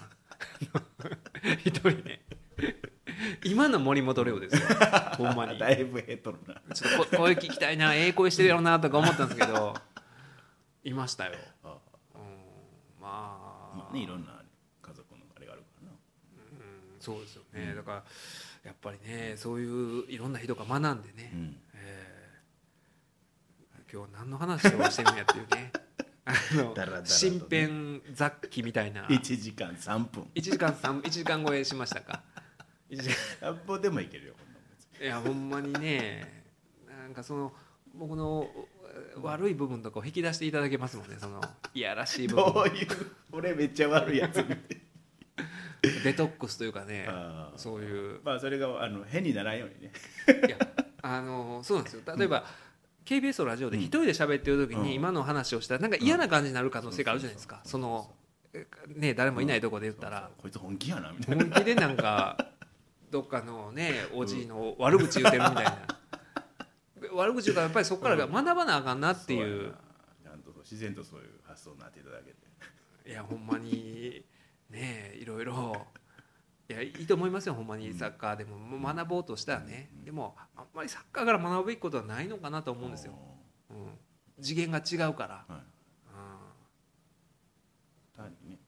[1.66, 2.22] 一人ね
[3.44, 4.62] 今の森本レオですよ。
[5.18, 5.58] ほんまに。
[5.58, 6.62] だいぶへっとるな。
[6.74, 9.74] ちょっとこ声聞きたいなええ声してるやろなとか思ったんですけど
[10.84, 11.34] いましたよ、
[11.64, 11.74] あうん、
[13.04, 14.42] まあ、まあねいろんな
[14.82, 15.92] 家族のあれがあるからな。
[15.92, 18.04] うん、そうですよね、だから
[18.64, 21.58] やっぱりねそういういろんな人が学んでね、うん。
[21.76, 22.14] えー
[23.94, 25.72] 今日は何の話をしてるんやっていうね。
[26.26, 27.30] あのだらだらとね。
[27.30, 29.06] 身辺雑記みたいな。
[29.06, 30.24] 1時間3分。
[30.34, 32.24] 1時間3 1時間超えしましたか。
[32.90, 33.54] 1時間。
[33.54, 34.34] 100歩でもいけるよ
[35.00, 36.44] いやほんまにね
[36.88, 37.54] なんかその
[37.94, 38.50] 僕の
[39.22, 41.42] 悪い部分とかを引き出していただけますもんねその
[41.74, 42.88] いやらしい部どう分いう
[43.32, 44.46] 俺めっちゃ悪いやつ
[46.04, 47.08] デトックスというかね
[47.58, 48.22] そういう。
[48.24, 49.92] まあそれがあの変にならんようにね。
[50.48, 50.58] いや
[51.02, 52.02] あのそうなんですよ。
[52.16, 52.46] 例えば、
[53.06, 54.84] KBS のラジオで一人で喋ってる時うん。
[54.84, 57.60] に今の話をしたらなんか嫌な感じになる可能性があるじゃないですか。
[57.66, 58.10] その
[58.54, 60.30] えね誰もいないとこで言ったら。
[60.38, 61.44] こいつ本気やなみたいな。
[61.44, 62.38] 本気でなんか
[63.12, 65.78] どっかのねおじいの悪口言ってるみたいな
[67.16, 69.74] 悪口言うからやっぱりそこから学ばなあかんなっていう。
[70.24, 74.26] ちゃんと自然とそういう発想になっていただけていやほんまに
[74.70, 75.88] ねいろいろ。
[76.70, 77.94] いやいいと思いますよほんまに。
[77.94, 78.58] サッカーでも。
[78.80, 79.90] 学ぼうとしたらね。
[80.06, 83.14] でもあんまりサッカーから学ぶべきことはないのかなと思うんですよ、
[83.70, 83.76] うん、
[84.42, 85.62] 次元が違うから、はい。
[85.62, 85.64] う
[88.16, 88.60] 単にね、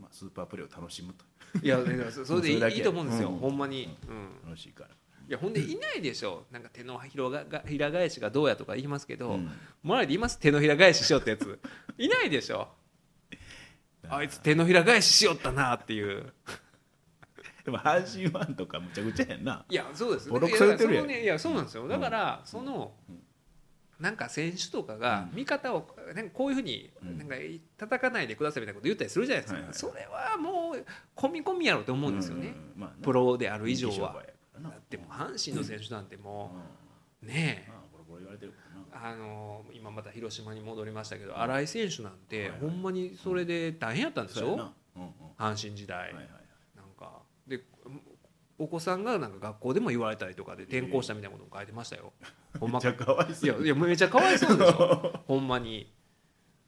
[0.00, 1.24] まあ、スーパープレーを楽しむと。
[1.60, 3.38] ん、いやいやそそれでいいと思うんですよ、うん。
[3.38, 4.90] ほんまに、うん、楽しいから、
[5.28, 6.46] いやほんでいないでしょ。
[6.50, 9.50] なんか手のひらががひら返しがどうやとか言いますけど、うん。
[9.82, 11.58] 周りで言います手のひら返ししようってやつ。
[11.96, 12.68] いないでしょ。
[14.08, 14.22] あ。
[14.22, 16.32] いつ手のひら返ししよったなっていう。
[17.64, 19.64] でも阪神ファンとかむちゃくちゃやんな。
[19.68, 20.28] いやそうです。
[20.28, 21.08] ボロクてるやん。
[21.08, 21.88] いやいやそうなんですよ。
[21.88, 22.92] だから、その、
[23.98, 27.18] なんか選手とかが味方をなんかこういうふうにうん。
[27.18, 27.36] なんか
[27.78, 30.84] 叩かないでくださいみたいなこと言ったりするじゃないですか、それはもう
[31.16, 32.54] 込み込みやろうと思うんですよね、
[33.02, 34.22] プロである以上は
[34.62, 36.52] だってもう阪神の選手なんても
[37.22, 37.70] うねえ。
[37.70, 37.82] ま
[38.92, 44.70] あの今また広島に戻りましたけど新井選手なんてほんまにそれで大変やったんでしょ？
[45.36, 46.14] 阪神時代。
[46.14, 46.20] な
[46.82, 47.60] んかで
[48.56, 52.12] お子さんがなんか学校でも言われたりとかで転校したみたいなことも書いてましたよ。
[52.60, 52.78] ほんま
[53.64, 55.20] いやめちゃかわいそうでしょ。
[55.26, 55.92] ほんまに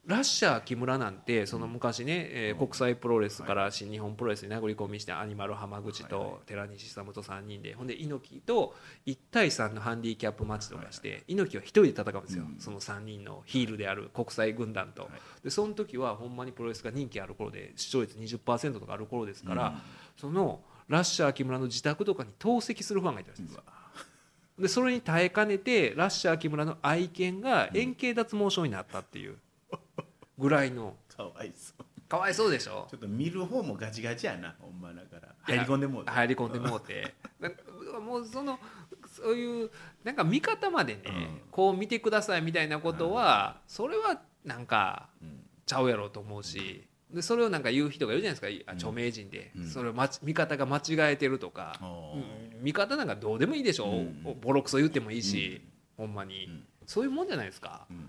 [0.07, 8.73] ラッシャー木村なんてその昔ね、えー国際プロレスから新日本プロレスに殴り込みしてアニマル浜口と寺西勇と3人でほんで猪木と
[9.05, 12.59] 1対3のハンディキャップマッチとかして猪木は1人で戦うんですよ、うん。
[12.59, 15.11] その3人のヒールである国際軍団と、はい。
[15.43, 19.81] でその時はほんまにプロレスが人気ある頃で視聴率20%とかある頃ですから、うん。
[20.15, 23.61] そのラッシャー木村の自宅とかに投石するファンがいたんですよ。
[24.57, 29.37] でそれに耐えかねてラッシャー木村の愛犬が円形脱毛症になったっていう
[30.37, 30.95] ぐらいの。
[31.15, 31.85] かわいそう。
[32.09, 32.87] かわいそうでしょ？
[32.89, 35.35] ちょっと見る方もガチガチやなほんまだから。
[35.41, 36.11] 入り込んでもうて。
[36.11, 37.15] 入り込んでもうて。
[37.39, 38.59] なんかもうその
[39.07, 39.71] そういう
[40.03, 41.41] なんか見方までね、うん。
[41.51, 45.43] こう見てくださいみたいなことは、それはなんかうん。
[45.65, 48.71] ちゃうやろうと思うしでそれをなんか言う人がいるじゃないですか。
[48.71, 49.67] 著名人で、うん。
[49.67, 50.81] それをまち見方が間違
[51.11, 52.63] えてるとか、うん。
[52.63, 54.39] 見方なんかどうでもいいでしょ、うん。
[54.39, 55.61] ボロクソ言ってもいいし、
[55.97, 56.67] ほんまに、うん。
[56.85, 57.85] そういうもんじゃないですか。
[57.89, 58.06] うん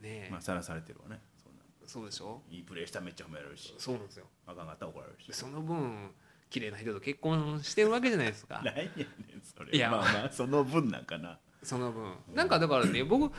[0.00, 1.20] ねえ、まあさらされてるわね。
[1.42, 1.62] そんな。
[1.86, 2.42] そうでしょ？
[2.50, 3.74] いいプレーしたらめっちゃ褒められるし。
[3.78, 4.26] そうなんですよ。
[4.46, 5.32] あかんかったら怒られるし。
[5.32, 6.10] その分
[6.48, 8.60] 綺麗な人と結婚してるわけじゃないですか。
[8.64, 8.88] 何やね
[9.36, 9.74] んそれ。
[9.74, 9.90] いや。
[9.90, 11.38] まあまあその分なんかな。
[11.62, 12.14] その分。
[12.34, 13.32] なんかだからね僕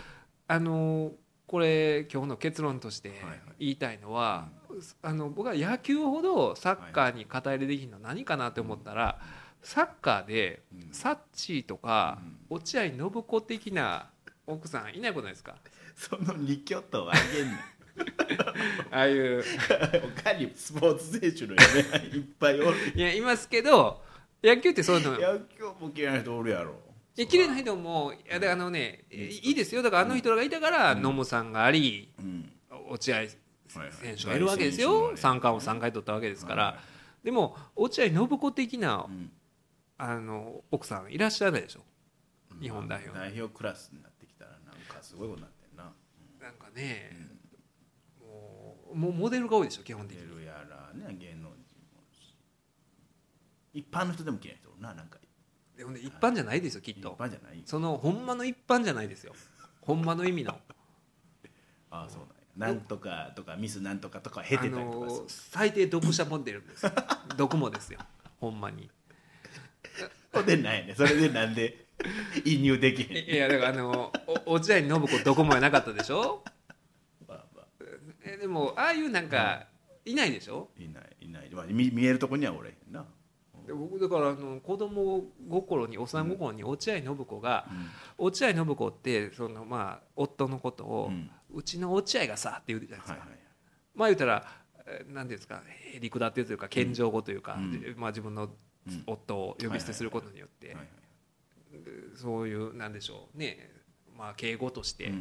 [0.48, 1.12] あの
[1.48, 3.40] これ今日の結論としてはいはい。
[3.60, 4.50] 言いたいのは、
[5.02, 9.20] あの僕は野球ほどサッカーに肩入れできるのは何かなって思ったら、
[9.62, 10.94] サッカーでうん。
[10.94, 14.10] サッチーとか落合信子的な
[14.48, 15.58] 奥さんいないことないですか？
[15.96, 17.72] その二巨頭あげんな
[18.92, 19.44] ああいう。
[20.24, 22.78] 他にスポーツ選手の嫁がいっぱいおる。
[22.96, 24.02] いやいますけど
[24.44, 25.20] 野球ってそういうの。
[25.20, 26.76] 野球も嫌いな人おるやろ。
[27.18, 29.84] いや綺麗な人もいやだからあのねいいですよ。
[29.84, 32.52] だからあの人らがいたから野茂さんがありうん。
[32.90, 33.30] 落合はい
[33.92, 35.12] 選手がいるわけですよ。
[35.12, 36.80] は冠を3回取ったわけですから、は
[37.24, 39.32] でも落合信子的なうん。
[39.98, 41.82] あの奥さんいらっしゃらないでしょ。
[42.60, 43.18] 日本代表。
[43.18, 45.51] 代表クラスになってきたらなんかすごいことにな
[46.72, 47.32] ってん。
[48.20, 52.04] もうもうモデルが多いでしょ基本的に出るやらね芸能人も。
[53.74, 55.18] 一般の人でも嫌いな人おるななんか。
[55.78, 59.34] でもね一般じゃないですよきっ一と般じゃないそのほんまの一般じゃないですよ。
[59.82, 60.60] ほんまの意味の。
[61.90, 62.74] ああそうなんや。
[62.74, 66.92] なんとかとかミスなんとかとか経あてたりとかすの最低読者モデルですよ。
[67.38, 68.00] 読もですよ。
[68.40, 68.84] ほんまに。
[68.84, 68.92] る
[70.34, 70.94] ほんでないね。
[70.96, 71.86] それでなんで
[72.46, 73.30] 移入できへん。
[73.30, 74.12] いやだからあの
[74.46, 76.44] お落合信子どこもやなかったでしょ？
[78.34, 79.68] えでもああいうなんか
[80.06, 80.70] いないでしょ？
[80.78, 83.06] いないいない、まあ、見見えるとこにはおれへんな、
[83.68, 87.68] で僕だからあの子供心に幼心に落合信子が、
[88.18, 91.12] 落合信子ってそのまあ夫のことを、
[91.54, 93.28] うちの落合がさって言うじゃないですか、
[93.96, 94.48] まあ言ったら
[94.88, 95.62] えー何ですか
[95.94, 97.58] へりくだっていうというか謙譲語というか、
[97.98, 98.48] まあ、自分のう
[98.92, 99.04] ん。
[99.06, 100.76] 夫を呼び捨てすることによって、
[102.16, 103.70] そういうなんでしょうね。
[104.18, 105.12] まあ敬語として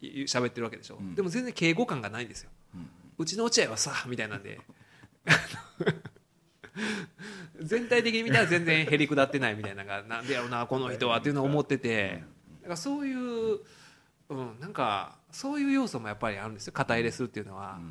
[0.00, 1.14] 喋ってるわけでしょ、うん。
[1.14, 2.50] でも全然敬語感がないんですよ。
[2.74, 2.90] うん。
[3.18, 4.60] うちの落合はさみたいなんで。
[7.60, 12.22] 全体的に見たら全然へりくだってないみたいなのがなんでやろうなこの人はっていうのを思ってて。
[12.62, 13.58] だからそういう、
[14.30, 16.72] うん、なんかそういう要素もやっぱりあるんですよ。
[16.72, 17.84] 肩入れするっていうのは、うん。
[17.84, 17.90] うん。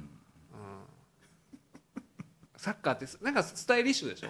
[2.57, 4.29] サッカーってなんかスタイリッシュでしょ。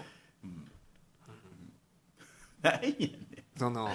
[2.62, 3.46] ないやね。
[3.58, 3.90] その。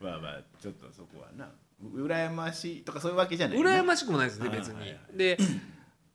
[0.00, 1.46] まあまあちょっとそこはな。
[1.46, 1.48] う
[1.94, 4.88] 羨ましいとかそういうわけじゃないな羨ましくもないですねはい別に、はい。
[4.90, 5.38] はで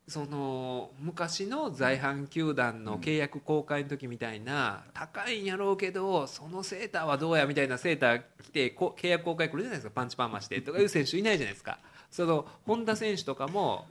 [0.07, 11.79] その昔の在阪球団の契約更改の時みたいな高いんやろうけどそのセーターはどうやみたいなセーター着てこ契約更改来るじゃないですかパンチパーマしてとかいう選手いないじゃないですか。
[12.09, 13.85] その本田選手とかも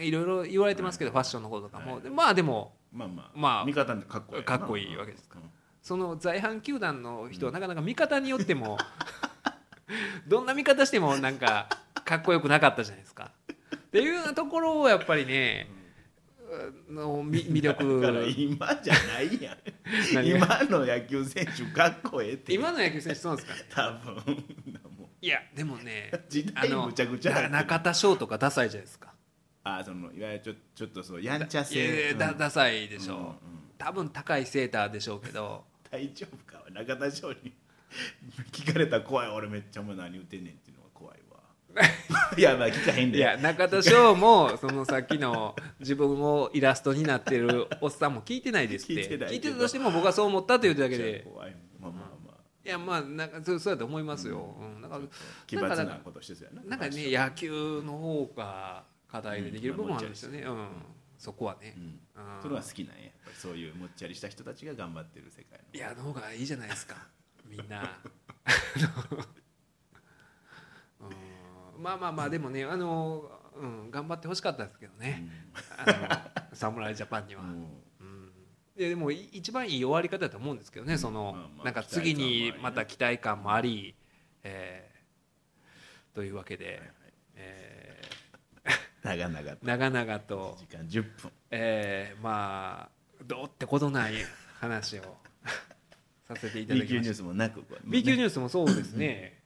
[0.00, 2.00] いろいろ言われてますけどファッションのこととかも。
[2.00, 5.38] でまあでもまあまあまあ味方かっこいいかっこいいわけですか
[5.82, 8.78] その在阪球団の人はなかなか見方によっても
[10.26, 11.68] どんな見方してもなんか
[12.04, 13.30] かっこよくなかったじゃないですか。
[13.74, 15.68] っていうようなところをやっぱりね、
[16.88, 19.58] のみ魅 だから力今じゃないやん。
[20.14, 22.52] 何今の野球選手かっこええって。
[22.54, 23.54] 今の野球選手そうですか？
[23.54, 24.14] ね多分。
[24.96, 29.12] もいやでもねう時あの代むちゃくちゃ中田翔とかダサいじゃないですか。
[29.64, 32.08] あそのいわゆるちょちょっとそうやんちゃ性。
[32.08, 33.36] やだダサいでしょ、うんうん。
[33.78, 35.64] 多分高いセーターでしょうけど。
[35.90, 37.52] 大丈夫か中田翔に
[38.52, 41.40] 聞かれたら怖い俺めっちゃお前何言ってんねんっていうのが怖いわ。
[42.36, 43.18] いやまあ聞かへんで。
[43.18, 49.02] いや中田翔もそのさっきの自分をイラストになってるおっさんも聞いてないですって。
[49.02, 49.30] 聞いてない。
[49.30, 51.26] 聞いてたとしても僕はそう思ったというだけで。
[51.26, 52.36] 怖いまあまあまあ。
[52.64, 54.80] いやまあなんかそうそうだと思いますよ、うん。
[54.80, 55.00] なんか
[55.46, 60.68] 奇抜なことしてたよななんかね野球の方が課題でできる部分もあるんですよね、うん。
[61.18, 61.74] そこはね。
[61.76, 61.82] う、ん。
[61.82, 62.42] うん。
[62.42, 63.10] それは好きなんや。
[63.34, 65.64] そういうもっちゃりした人たちが頑張ってる世界の。
[65.72, 66.96] いやの方がいいじゃないですか
[67.48, 67.98] みんな。
[71.00, 71.82] うん。
[71.82, 75.28] まあまあまあでもねあの、うん、頑張ってほしかったですけどね、
[75.78, 77.48] あの侍ジャパンには、うん。
[77.48, 77.52] う
[78.04, 78.32] ん。
[78.76, 83.94] いやでもい一番いい終わり方だと思うんですけどねその、なんか次にまた期待感もあり、
[84.42, 84.96] えー
[86.14, 86.80] というわけで、
[87.34, 88.00] え
[89.02, 89.50] 長々と。
[89.50, 90.56] ー長々と。
[90.58, 91.32] 時間10分。
[91.50, 94.14] えーまあどうってことない
[94.60, 95.16] 話を
[96.28, 97.02] させていただ B 級きました。
[97.02, 99.40] ニュースもなく B 級ニュースもそうですね。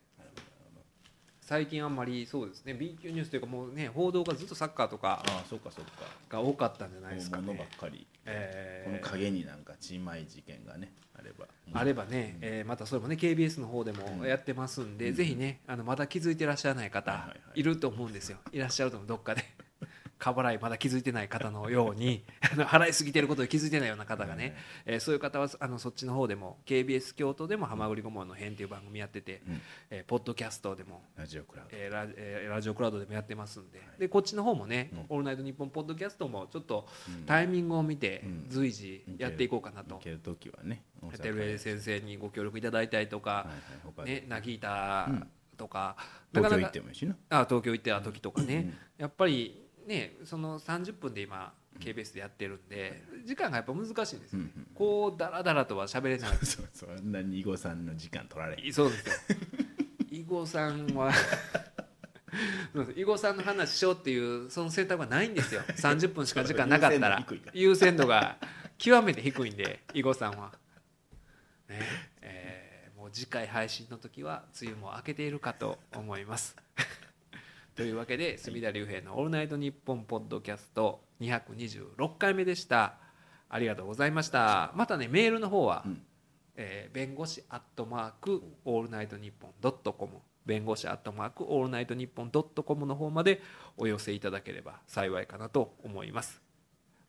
[1.43, 2.75] 最近あんまりそうですね。
[2.75, 5.91] B 級ニュースというかもうね報道がずっとサッカーとかああそうかそうか。
[6.29, 8.07] が多かったんじゃないですか大物ばねっかり。
[8.25, 9.01] えー。
[9.01, 11.47] この影になんかちまい事件がねあれば。
[11.73, 18.39] あればね、えーまたそれもね KBS の方でもやってますんで、ぜひねあのまだ気づいてらっしゃらない方、いると思うんですよ。
[18.53, 19.45] いらっしゃると思うどっかで
[20.21, 22.23] 過払いまだ気づいてない方のように
[22.53, 29.61] あの払いすぎてることに気づいてないような方がね、えーそういう方はあのそっちの方でも KBS 京都でも「はまぐり顧問の編」っていう番組やってて、うん。
[29.91, 31.77] えーポッドキャストでもラジオクラウド。
[31.77, 37.25] えーラえーラジオクラウドでもやってますんで,、でこっちの方もねうん「オールナイトニッポン」ポッドキャストもちょっとうん。
[37.25, 38.47] タイミングを見てうん。
[38.49, 39.95] 随時やっていこうかなと。
[39.97, 40.01] 行。
[40.01, 43.47] ける時はね大阪テルエ先生にご協力いただいたりとか、は
[43.97, 44.11] いはい。
[44.11, 45.09] ね、ナギータ
[45.57, 45.97] とか
[46.33, 47.17] な東京行かなかってもいいしな。
[47.31, 48.75] あ東京行ってた時とかね、うん。
[48.99, 56.31] やっぱりねその30分で今 KBS でやってるんで時間がやっぱ難しいんですよ、うんうんこうダラダラとは喋れない。
[56.43, 59.39] そうそんなに囲碁さんの時間取られへんそうですよ。
[60.11, 61.13] 囲碁さんは
[62.97, 65.61] 囲碁さんの話しようっていうその選択はないんですよ。
[65.61, 67.19] 30分しか時間なかったら。
[67.19, 67.53] 優先度低いから。
[67.55, 68.39] 優先度が
[68.79, 70.53] 極めて低いんで囲碁さんは、
[71.69, 71.81] ね
[72.23, 76.55] えーもう次回配信の時は梅雨も明けているかと思います
[77.81, 82.99] というわけで角田龍平の「オールナイトニッポン」ポッドキャスト226回目でした。
[83.49, 84.71] ありがとうございました。
[84.75, 86.03] またねメールの方は、うん。
[86.57, 90.19] えー弁護士アットマークオールナイトニッポンドットコム。
[90.45, 93.41] 弁護士アットマークオールナイトニッポンドットコムの方まで
[93.79, 96.43] お寄せいただければ幸いかなと思います。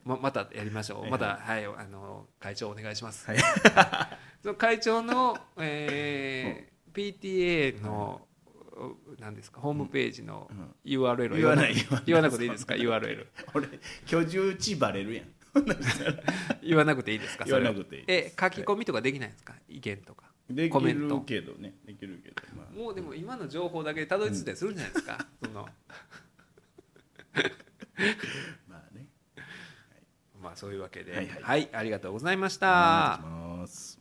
[0.06, 1.02] ままたやりましょう。
[1.02, 1.12] はい。
[1.12, 3.38] またはいあの会長お願いします、はい。
[4.42, 8.22] その会長の、えー PTA の
[9.20, 9.62] 何ですか？
[9.62, 10.76] ホームページのうん。
[10.86, 11.76] URL を言わない。
[12.06, 13.68] 言わなくていいですか？URL 俺
[14.06, 15.26] 居住地バレるやん。
[16.64, 17.46] 言わなくていいですか？
[17.46, 19.54] 言わなくていいえ書き込みとかできないんですか？
[19.68, 20.26] 意見とか。
[20.50, 21.18] できコメント。
[21.20, 22.74] るけどねできるけどまあ。
[22.76, 25.68] もうでも今の情報だけでたどり着いたりするんじゃないですか、 その。
[28.68, 29.08] まあね。
[30.42, 31.44] まあそういうわけで、はいはい。
[31.44, 32.68] はい、ありがとうございましおた。
[32.68, 33.22] 願いし
[33.62, 34.01] ます